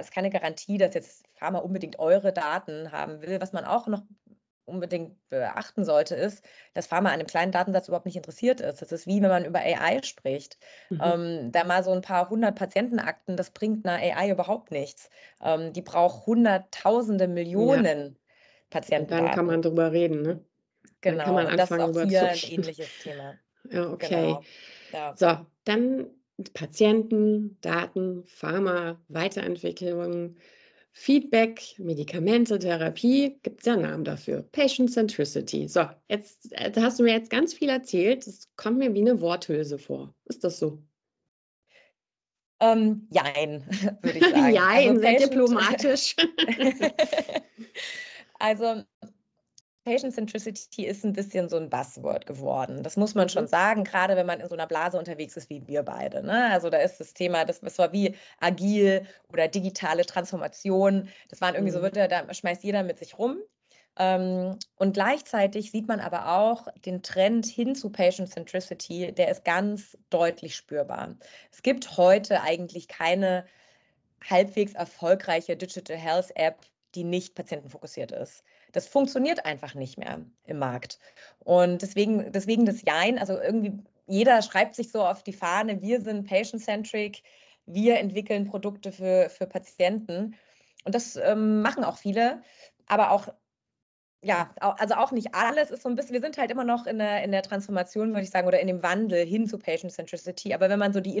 ist 0.00 0.12
keine 0.12 0.30
Garantie, 0.30 0.78
dass 0.78 0.94
jetzt 0.94 1.26
Pharma 1.34 1.58
unbedingt 1.58 1.98
eure 1.98 2.32
Daten 2.32 2.92
haben 2.92 3.22
will. 3.22 3.40
Was 3.40 3.52
man 3.52 3.64
auch 3.64 3.86
noch 3.86 4.02
unbedingt 4.64 5.16
beachten 5.30 5.84
sollte, 5.84 6.14
ist, 6.14 6.44
dass 6.74 6.86
Pharma 6.86 7.08
an 7.08 7.14
einem 7.14 7.26
kleinen 7.26 7.52
Datensatz 7.52 7.88
überhaupt 7.88 8.06
nicht 8.06 8.16
interessiert 8.16 8.60
ist. 8.60 8.82
Das 8.82 8.92
ist 8.92 9.06
wie 9.06 9.22
wenn 9.22 9.30
man 9.30 9.44
über 9.44 9.60
AI 9.60 10.02
spricht. 10.02 10.58
Mhm. 10.90 11.00
Ähm, 11.02 11.52
da 11.52 11.64
mal 11.64 11.82
so 11.82 11.90
ein 11.92 12.02
paar 12.02 12.28
hundert 12.28 12.54
Patientenakten, 12.56 13.36
das 13.36 13.50
bringt 13.50 13.86
einer 13.86 13.96
AI 13.98 14.30
überhaupt 14.30 14.70
nichts. 14.70 15.10
Ähm, 15.42 15.72
die 15.72 15.82
braucht 15.82 16.26
hunderttausende 16.26 17.28
Millionen 17.28 18.08
ja. 18.08 18.30
Patienten. 18.70 19.08
Dann 19.08 19.30
kann 19.30 19.46
man 19.46 19.62
drüber 19.62 19.92
reden, 19.92 20.22
ne? 20.22 20.44
Genau, 21.00 21.16
dann 21.16 21.24
kann 21.24 21.34
man 21.34 21.46
anfangen, 21.46 21.92
das 21.92 21.96
ist 21.96 22.02
auch 22.02 22.08
hier 22.08 22.22
ein 22.28 22.38
ähnliches 22.50 22.98
Thema. 22.98 23.38
Ja, 23.70 23.90
okay. 23.90 24.08
Genau. 24.08 24.42
Ja. 24.92 25.16
So, 25.16 25.46
dann 25.64 26.06
Patienten, 26.54 27.58
Daten, 27.60 28.24
Pharma, 28.26 29.00
Weiterentwicklung, 29.08 30.36
Feedback, 30.92 31.74
Medikamente, 31.78 32.58
Therapie, 32.58 33.38
gibt 33.42 33.60
es 33.60 33.66
ja 33.66 33.76
Namen 33.76 34.04
dafür. 34.04 34.42
Patient 34.42 34.90
Centricity. 34.90 35.68
So, 35.68 35.88
jetzt 36.08 36.52
äh, 36.52 36.72
hast 36.76 36.98
du 36.98 37.04
mir 37.04 37.12
jetzt 37.12 37.30
ganz 37.30 37.54
viel 37.54 37.68
erzählt. 37.68 38.26
Es 38.26 38.48
kommt 38.56 38.78
mir 38.78 38.94
wie 38.94 39.00
eine 39.00 39.20
Worthülse 39.20 39.78
vor. 39.78 40.14
Ist 40.24 40.44
das 40.44 40.58
so? 40.58 40.82
Ähm, 42.60 43.06
jein, 43.10 43.64
würde 44.02 44.18
ich 44.18 44.24
sagen. 44.24 44.52
jein, 44.52 44.88
also 44.88 45.00
sehr 45.00 45.18
diplomatisch. 45.18 46.16
also 48.38 48.82
Patient 49.88 50.12
Centricity 50.12 50.84
ist 50.84 51.02
ein 51.02 51.14
bisschen 51.14 51.48
so 51.48 51.56
ein 51.56 51.70
Buzzword 51.70 52.26
geworden. 52.26 52.82
Das 52.82 52.98
muss 52.98 53.14
man 53.14 53.30
schon 53.30 53.44
mhm. 53.44 53.48
sagen, 53.48 53.84
gerade 53.84 54.16
wenn 54.16 54.26
man 54.26 54.38
in 54.40 54.46
so 54.46 54.54
einer 54.54 54.66
Blase 54.66 54.98
unterwegs 54.98 55.34
ist 55.38 55.48
wie 55.48 55.66
wir 55.66 55.82
beide. 55.82 56.22
Ne? 56.22 56.50
Also 56.50 56.68
da 56.68 56.76
ist 56.76 57.00
das 57.00 57.14
Thema, 57.14 57.46
das, 57.46 57.60
das 57.60 57.78
war 57.78 57.90
wie 57.90 58.14
agil 58.38 59.06
oder 59.32 59.48
digitale 59.48 60.04
Transformation. 60.04 61.08
Das 61.30 61.40
waren 61.40 61.54
irgendwie 61.54 61.72
mhm. 61.72 61.76
so, 61.76 61.82
wird 61.82 61.96
da 61.96 62.34
schmeißt 62.34 62.62
jeder 62.64 62.82
mit 62.82 62.98
sich 62.98 63.18
rum. 63.18 63.38
Ähm, 63.98 64.58
und 64.76 64.92
gleichzeitig 64.92 65.70
sieht 65.70 65.88
man 65.88 66.00
aber 66.00 66.36
auch 66.36 66.68
den 66.84 67.02
Trend 67.02 67.46
hin 67.46 67.74
zu 67.74 67.88
Patient 67.88 68.28
Centricity, 68.28 69.12
der 69.12 69.30
ist 69.30 69.42
ganz 69.42 69.96
deutlich 70.10 70.54
spürbar. 70.54 71.16
Es 71.50 71.62
gibt 71.62 71.96
heute 71.96 72.42
eigentlich 72.42 72.88
keine 72.88 73.46
halbwegs 74.28 74.74
erfolgreiche 74.74 75.56
Digital 75.56 75.96
Health 75.96 76.36
App, 76.36 76.58
die 76.94 77.04
nicht 77.04 77.34
patientenfokussiert 77.34 78.12
ist. 78.12 78.44
Das 78.72 78.86
funktioniert 78.86 79.44
einfach 79.44 79.74
nicht 79.74 79.98
mehr 79.98 80.20
im 80.44 80.58
Markt. 80.58 80.98
Und 81.40 81.82
deswegen, 81.82 82.32
deswegen 82.32 82.66
das 82.66 82.82
Jein, 82.82 83.18
also 83.18 83.38
irgendwie 83.38 83.82
jeder 84.08 84.40
schreibt 84.42 84.74
sich 84.74 84.90
so 84.90 85.04
auf 85.04 85.22
die 85.22 85.32
Fahne, 85.32 85.82
wir 85.82 86.00
sind 86.00 86.26
patient-centric, 86.26 87.22
wir 87.66 87.98
entwickeln 87.98 88.46
Produkte 88.46 88.90
für, 88.90 89.28
für 89.28 89.46
Patienten. 89.46 90.34
Und 90.84 90.94
das 90.94 91.16
ähm, 91.16 91.60
machen 91.60 91.84
auch 91.84 91.98
viele, 91.98 92.42
aber 92.86 93.10
auch, 93.10 93.28
ja, 94.22 94.54
also 94.58 94.94
auch 94.94 95.12
nicht 95.12 95.34
alles 95.34 95.70
ist 95.70 95.82
so 95.82 95.88
ein 95.88 95.94
bisschen, 95.94 96.14
wir 96.14 96.22
sind 96.22 96.38
halt 96.38 96.50
immer 96.50 96.64
noch 96.64 96.86
in 96.86 96.98
der, 96.98 97.22
in 97.22 97.30
der 97.30 97.42
Transformation, 97.42 98.10
würde 98.10 98.22
ich 98.22 98.30
sagen, 98.30 98.48
oder 98.48 98.60
in 98.60 98.66
dem 98.66 98.82
Wandel 98.82 99.24
hin 99.26 99.46
zu 99.46 99.58
Patient-Centricity. 99.58 100.54
Aber 100.54 100.70
wenn 100.70 100.78
man 100.78 100.94
so 100.94 101.00
die 101.00 101.16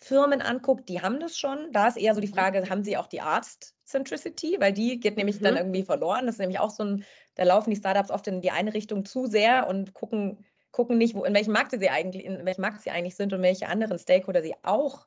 Innovationsfirmen 0.00 0.42
anguckt, 0.42 0.88
die 0.88 1.02
haben 1.02 1.20
das 1.20 1.36
schon. 1.38 1.72
Da 1.72 1.88
ist 1.88 1.96
eher 1.96 2.14
so 2.14 2.20
die 2.20 2.28
mhm. 2.28 2.34
Frage, 2.34 2.70
haben 2.70 2.84
sie 2.84 2.96
auch 2.96 3.06
die 3.06 3.20
Arzt- 3.20 3.74
Centricity, 3.84 4.56
weil 4.60 4.72
die 4.72 5.00
geht 5.00 5.16
nämlich 5.16 5.40
mhm. 5.40 5.44
dann 5.44 5.56
irgendwie 5.56 5.82
verloren. 5.82 6.26
Das 6.26 6.34
ist 6.34 6.40
nämlich 6.40 6.60
auch 6.60 6.70
so 6.70 6.84
ein, 6.84 7.04
da 7.36 7.44
laufen 7.44 7.70
die 7.70 7.76
Startups 7.76 8.10
oft 8.10 8.26
in 8.26 8.42
die 8.42 8.50
eine 8.50 8.74
Richtung 8.74 9.06
zu 9.06 9.26
sehr 9.26 9.66
und 9.66 9.94
gucken, 9.94 10.44
gucken 10.72 10.98
nicht, 10.98 11.14
wo, 11.14 11.24
in 11.24 11.34
welchem 11.34 11.54
Markt 11.54 11.70
sie 11.70 11.88
eigentlich, 11.88 12.24
in 12.24 12.44
welchem 12.44 12.60
Markt 12.60 12.82
sie 12.82 12.90
eigentlich 12.90 13.16
sind 13.16 13.32
und 13.32 13.40
welche 13.40 13.68
anderen 13.68 13.98
Stakeholder 13.98 14.42
sie 14.42 14.54
auch 14.62 15.06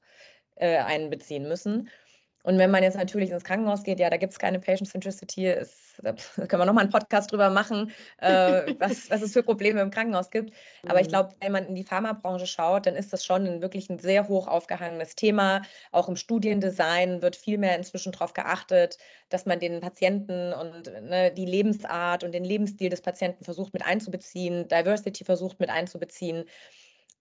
äh, 0.55 0.77
einbeziehen 0.77 1.47
müssen. 1.47 1.89
Und 2.43 2.57
wenn 2.57 2.71
man 2.71 2.83
jetzt 2.83 2.97
natürlich 2.97 3.29
ins 3.29 3.43
Krankenhaus 3.43 3.83
geht, 3.83 3.99
ja, 3.99 4.09
da 4.09 4.17
gibt 4.17 4.33
es 4.33 4.39
keine 4.39 4.59
Patient 4.59 4.89
Centricity, 4.89 5.47
ist, 5.47 5.99
da 6.01 6.13
können 6.47 6.61
wir 6.61 6.65
nochmal 6.65 6.83
einen 6.83 6.91
Podcast 6.91 7.31
drüber 7.31 7.49
machen, 7.49 7.91
äh, 8.17 8.73
was, 8.79 9.09
was 9.09 9.21
es 9.21 9.33
für 9.33 9.43
Probleme 9.43 9.81
im 9.81 9.91
Krankenhaus 9.91 10.31
gibt. 10.31 10.53
Aber 10.83 10.95
mhm. 10.95 11.01
ich 11.01 11.07
glaube, 11.09 11.35
wenn 11.39 11.51
man 11.51 11.65
in 11.65 11.75
die 11.75 11.83
Pharmabranche 11.83 12.47
schaut, 12.47 12.85
dann 12.85 12.95
ist 12.95 13.13
das 13.13 13.25
schon 13.25 13.45
ein, 13.45 13.61
wirklich 13.61 13.89
ein 13.89 13.99
sehr 13.99 14.27
hoch 14.27 14.47
aufgehangenes 14.47 15.15
Thema. 15.15 15.61
Auch 15.91 16.09
im 16.09 16.15
Studiendesign 16.15 17.21
wird 17.21 17.35
viel 17.35 17.57
mehr 17.57 17.75
inzwischen 17.75 18.11
darauf 18.11 18.33
geachtet, 18.33 18.97
dass 19.29 19.45
man 19.45 19.59
den 19.59 19.79
Patienten 19.79 20.53
und 20.53 20.91
ne, 21.03 21.31
die 21.31 21.45
Lebensart 21.45 22.23
und 22.23 22.33
den 22.33 22.43
Lebensstil 22.43 22.89
des 22.89 23.01
Patienten 23.01 23.43
versucht 23.43 23.73
mit 23.73 23.85
einzubeziehen, 23.85 24.67
Diversity 24.67 25.23
versucht 25.23 25.59
mit 25.59 25.69
einzubeziehen. 25.69 26.45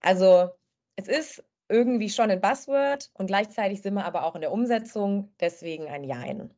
Also 0.01 0.51
es 0.97 1.09
ist 1.09 1.45
irgendwie 1.71 2.11
schon 2.11 2.31
ein 2.31 2.41
Buzzword 2.41 3.11
und 3.15 3.27
gleichzeitig 3.27 3.81
sind 3.81 3.95
wir 3.95 4.05
aber 4.05 4.25
auch 4.25 4.35
in 4.35 4.41
der 4.41 4.53
Umsetzung, 4.53 5.33
deswegen 5.41 5.87
ein 5.87 6.05
Jein. 6.05 6.53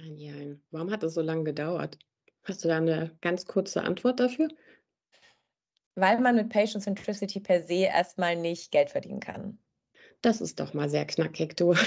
Ein 0.00 0.16
Jein. 0.16 0.62
Warum 0.70 0.90
hat 0.90 1.02
das 1.02 1.14
so 1.14 1.20
lange 1.20 1.44
gedauert? 1.44 1.98
Hast 2.44 2.64
du 2.64 2.68
da 2.68 2.76
eine 2.76 3.16
ganz 3.20 3.46
kurze 3.46 3.82
Antwort 3.82 4.20
dafür? 4.20 4.48
weil 5.94 6.20
man 6.20 6.36
mit 6.36 6.48
Patient 6.48 6.82
Centricity 6.82 7.40
per 7.40 7.62
se 7.62 7.84
erstmal 7.84 8.36
nicht 8.36 8.70
Geld 8.72 8.90
verdienen 8.90 9.20
kann. 9.20 9.58
Das 10.22 10.40
ist 10.40 10.58
doch 10.60 10.74
mal 10.74 10.88
sehr 10.88 11.06
knackig, 11.06 11.56
du. 11.56 11.74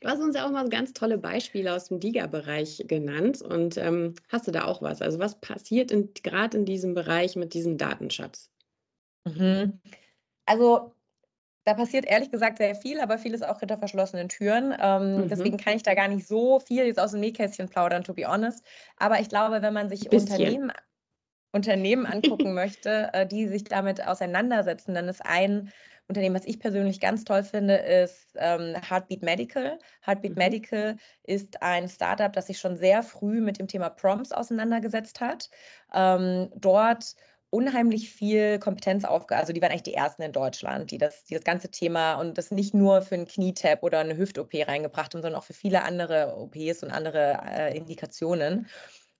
Du 0.00 0.10
hast 0.10 0.20
uns 0.20 0.36
ja 0.36 0.46
auch 0.46 0.50
mal 0.50 0.68
ganz 0.68 0.92
tolle 0.92 1.16
Beispiele 1.16 1.72
aus 1.72 1.88
dem 1.88 1.98
DIGA-Bereich 1.98 2.84
genannt 2.86 3.40
und 3.40 3.78
ähm, 3.78 4.14
hast 4.28 4.46
du 4.46 4.50
da 4.50 4.66
auch 4.66 4.82
was? 4.82 5.00
Also 5.00 5.18
was 5.18 5.40
passiert 5.40 5.94
gerade 6.22 6.58
in 6.58 6.66
diesem 6.66 6.92
Bereich 6.92 7.36
mit 7.36 7.54
diesem 7.54 7.78
Datenschatz? 7.78 8.50
Mhm. 9.24 9.80
Also 10.46 10.94
da 11.64 11.74
passiert 11.74 12.04
ehrlich 12.04 12.30
gesagt 12.30 12.58
sehr 12.58 12.74
viel, 12.74 13.00
aber 13.00 13.18
vieles 13.18 13.42
auch 13.42 13.60
hinter 13.60 13.78
verschlossenen 13.78 14.28
Türen. 14.28 14.74
Ähm, 14.78 15.22
mhm. 15.22 15.28
Deswegen 15.28 15.56
kann 15.56 15.76
ich 15.76 15.82
da 15.82 15.94
gar 15.94 16.08
nicht 16.08 16.26
so 16.26 16.60
viel 16.60 16.84
jetzt 16.84 17.00
aus 17.00 17.12
dem 17.12 17.20
Nähkästchen 17.20 17.68
plaudern, 17.68 18.04
to 18.04 18.12
be 18.14 18.26
honest. 18.26 18.62
Aber 18.98 19.20
ich 19.20 19.28
glaube, 19.28 19.62
wenn 19.62 19.72
man 19.72 19.88
sich 19.88 20.12
Unternehmen, 20.12 20.72
Unternehmen 21.52 22.04
angucken 22.04 22.52
möchte, 22.54 23.10
äh, 23.14 23.26
die 23.26 23.48
sich 23.48 23.64
damit 23.64 24.06
auseinandersetzen, 24.06 24.94
dann 24.94 25.08
ist 25.08 25.24
ein 25.24 25.72
Unternehmen, 26.06 26.34
was 26.34 26.44
ich 26.44 26.60
persönlich 26.60 27.00
ganz 27.00 27.24
toll 27.24 27.42
finde, 27.44 27.76
ist 27.76 28.34
ähm, 28.36 28.76
Heartbeat 28.86 29.22
Medical. 29.22 29.78
Heartbeat 30.04 30.32
mhm. 30.32 30.38
Medical 30.38 30.96
ist 31.22 31.62
ein 31.62 31.88
Startup, 31.88 32.30
das 32.30 32.48
sich 32.48 32.58
schon 32.58 32.76
sehr 32.76 33.02
früh 33.02 33.40
mit 33.40 33.58
dem 33.58 33.68
Thema 33.68 33.88
Prompts 33.88 34.32
auseinandergesetzt 34.32 35.22
hat. 35.22 35.48
Ähm, 35.94 36.50
dort 36.54 37.14
unheimlich 37.54 38.10
viel 38.10 38.58
Kompetenz 38.58 39.04
aufge, 39.04 39.36
also 39.36 39.52
die 39.52 39.62
waren 39.62 39.70
eigentlich 39.70 39.84
die 39.84 39.94
ersten 39.94 40.22
in 40.22 40.32
Deutschland, 40.32 40.90
die 40.90 40.98
das, 40.98 41.24
die 41.24 41.34
das 41.34 41.44
ganze 41.44 41.70
Thema 41.70 42.14
und 42.14 42.36
das 42.36 42.50
nicht 42.50 42.74
nur 42.74 43.00
für 43.00 43.14
einen 43.14 43.28
Knietap 43.28 43.82
oder 43.84 44.00
eine 44.00 44.16
Hüft-OP 44.16 44.52
reingebracht 44.66 45.14
haben, 45.14 45.22
sondern 45.22 45.38
auch 45.38 45.44
für 45.44 45.54
viele 45.54 45.82
andere 45.82 46.36
OPs 46.36 46.82
und 46.82 46.90
andere 46.90 47.38
äh, 47.46 47.76
Indikationen. 47.76 48.66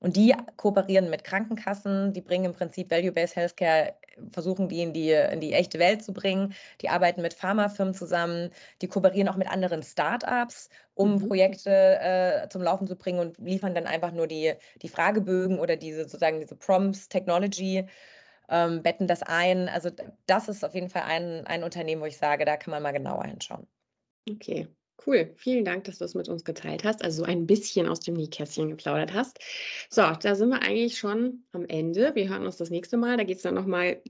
Und 0.01 0.17
die 0.17 0.35
kooperieren 0.57 1.09
mit 1.09 1.25
Krankenkassen, 1.25 2.13
die 2.13 2.21
bringen 2.21 2.45
im 2.45 2.53
Prinzip 2.53 2.91
Value-Based 2.91 3.37
Healthcare, 3.37 3.95
versuchen 4.33 4.69
die 4.69 4.83
in 4.83 4.93
die, 4.93 5.13
in 5.13 5.41
die 5.41 5.55
echte 5.55 5.79
Welt 5.79 6.05
zu 6.05 6.13
bringen. 6.13 6.53
Die 6.83 6.91
arbeiten 6.91 7.23
mit 7.23 7.33
Pharmafirmen 7.33 7.95
zusammen, 7.95 8.51
die 8.83 8.89
kooperieren 8.89 9.29
auch 9.29 9.37
mit 9.37 9.49
anderen 9.49 9.83
Startups, 9.83 10.69
um 10.93 11.15
mhm. 11.15 11.29
Projekte 11.29 11.71
äh, 11.71 12.49
zum 12.51 12.61
Laufen 12.61 12.87
zu 12.87 12.97
bringen 12.97 13.19
und 13.19 13.39
liefern 13.39 13.75
dann 13.75 13.87
einfach 13.87 14.13
nur 14.13 14.27
die, 14.27 14.53
die 14.83 14.91
Fragebögen 14.91 15.59
oder 15.59 15.77
diese 15.77 16.03
sozusagen 16.03 16.39
diese 16.41 16.57
Prompts, 16.57 17.09
Technology. 17.09 17.87
Ähm, 18.49 18.83
betten 18.83 19.07
das 19.07 19.23
ein. 19.23 19.69
Also 19.69 19.91
das 20.27 20.49
ist 20.49 20.65
auf 20.65 20.75
jeden 20.75 20.91
Fall 20.91 21.03
ein, 21.03 21.47
ein 21.47 21.65
Unternehmen, 21.65 22.03
wo 22.03 22.07
ich 22.07 22.19
sage, 22.19 22.45
da 22.45 22.57
kann 22.57 22.71
man 22.71 22.83
mal 22.83 22.93
genauer 22.93 23.25
hinschauen. 23.25 23.67
Okay, 24.29 24.69
Cool, 25.07 25.31
vielen 25.37 25.65
Dank, 25.65 25.85
dass 25.85 25.99
du 25.99 26.05
es 26.05 26.15
mit 26.15 26.29
uns 26.29 26.45
geteilt 26.45 26.85
hast, 26.85 27.05
also 27.05 27.25
so 27.25 27.31
ein 27.31 27.47
bisschen 27.47 27.89
aus 27.89 28.01
dem 28.01 28.15
Nähkästchen 28.15 28.71
geplaudert 28.71 29.13
hast. 29.13 29.39
So, 29.91 30.03
da 30.03 30.35
sind 30.35 30.49
wir 30.49 30.63
eigentlich 30.63 30.97
schon 30.97 31.43
am 31.53 31.67
Ende. 31.67 32.15
Wir 32.15 32.29
hören 32.29 32.47
uns 32.47 32.57
das 32.57 32.71
nächste 32.71 32.97
Mal. 32.97 33.17
Da 33.17 33.25
geht 33.25 33.37
es 33.37 33.43
dann 33.43 33.55
nochmal, 33.55 34.01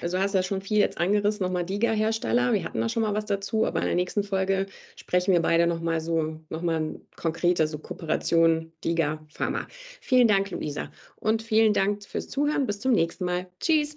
also 0.00 0.18
hast 0.18 0.32
du 0.32 0.38
ja 0.38 0.42
schon 0.42 0.60
viel 0.60 0.78
jetzt 0.78 0.98
angerissen, 0.98 1.44
nochmal 1.44 1.64
Diga-Hersteller. 1.64 2.52
Wir 2.52 2.64
hatten 2.64 2.80
da 2.80 2.88
schon 2.88 3.02
mal 3.02 3.14
was 3.14 3.26
dazu, 3.26 3.66
aber 3.66 3.80
in 3.80 3.86
der 3.86 3.94
nächsten 3.96 4.22
Folge 4.22 4.66
sprechen 4.94 5.32
wir 5.32 5.40
beide 5.40 5.66
nochmal 5.66 6.00
so, 6.00 6.40
nochmal 6.50 7.00
konkreter, 7.16 7.66
so 7.66 7.78
Kooperation 7.78 8.72
Diga-Pharma. 8.84 9.66
Vielen 10.00 10.28
Dank, 10.28 10.50
Luisa. 10.50 10.92
Und 11.16 11.42
vielen 11.42 11.72
Dank 11.72 12.04
fürs 12.04 12.28
Zuhören. 12.28 12.66
Bis 12.66 12.78
zum 12.78 12.92
nächsten 12.92 13.24
Mal. 13.24 13.48
Tschüss. 13.58 13.96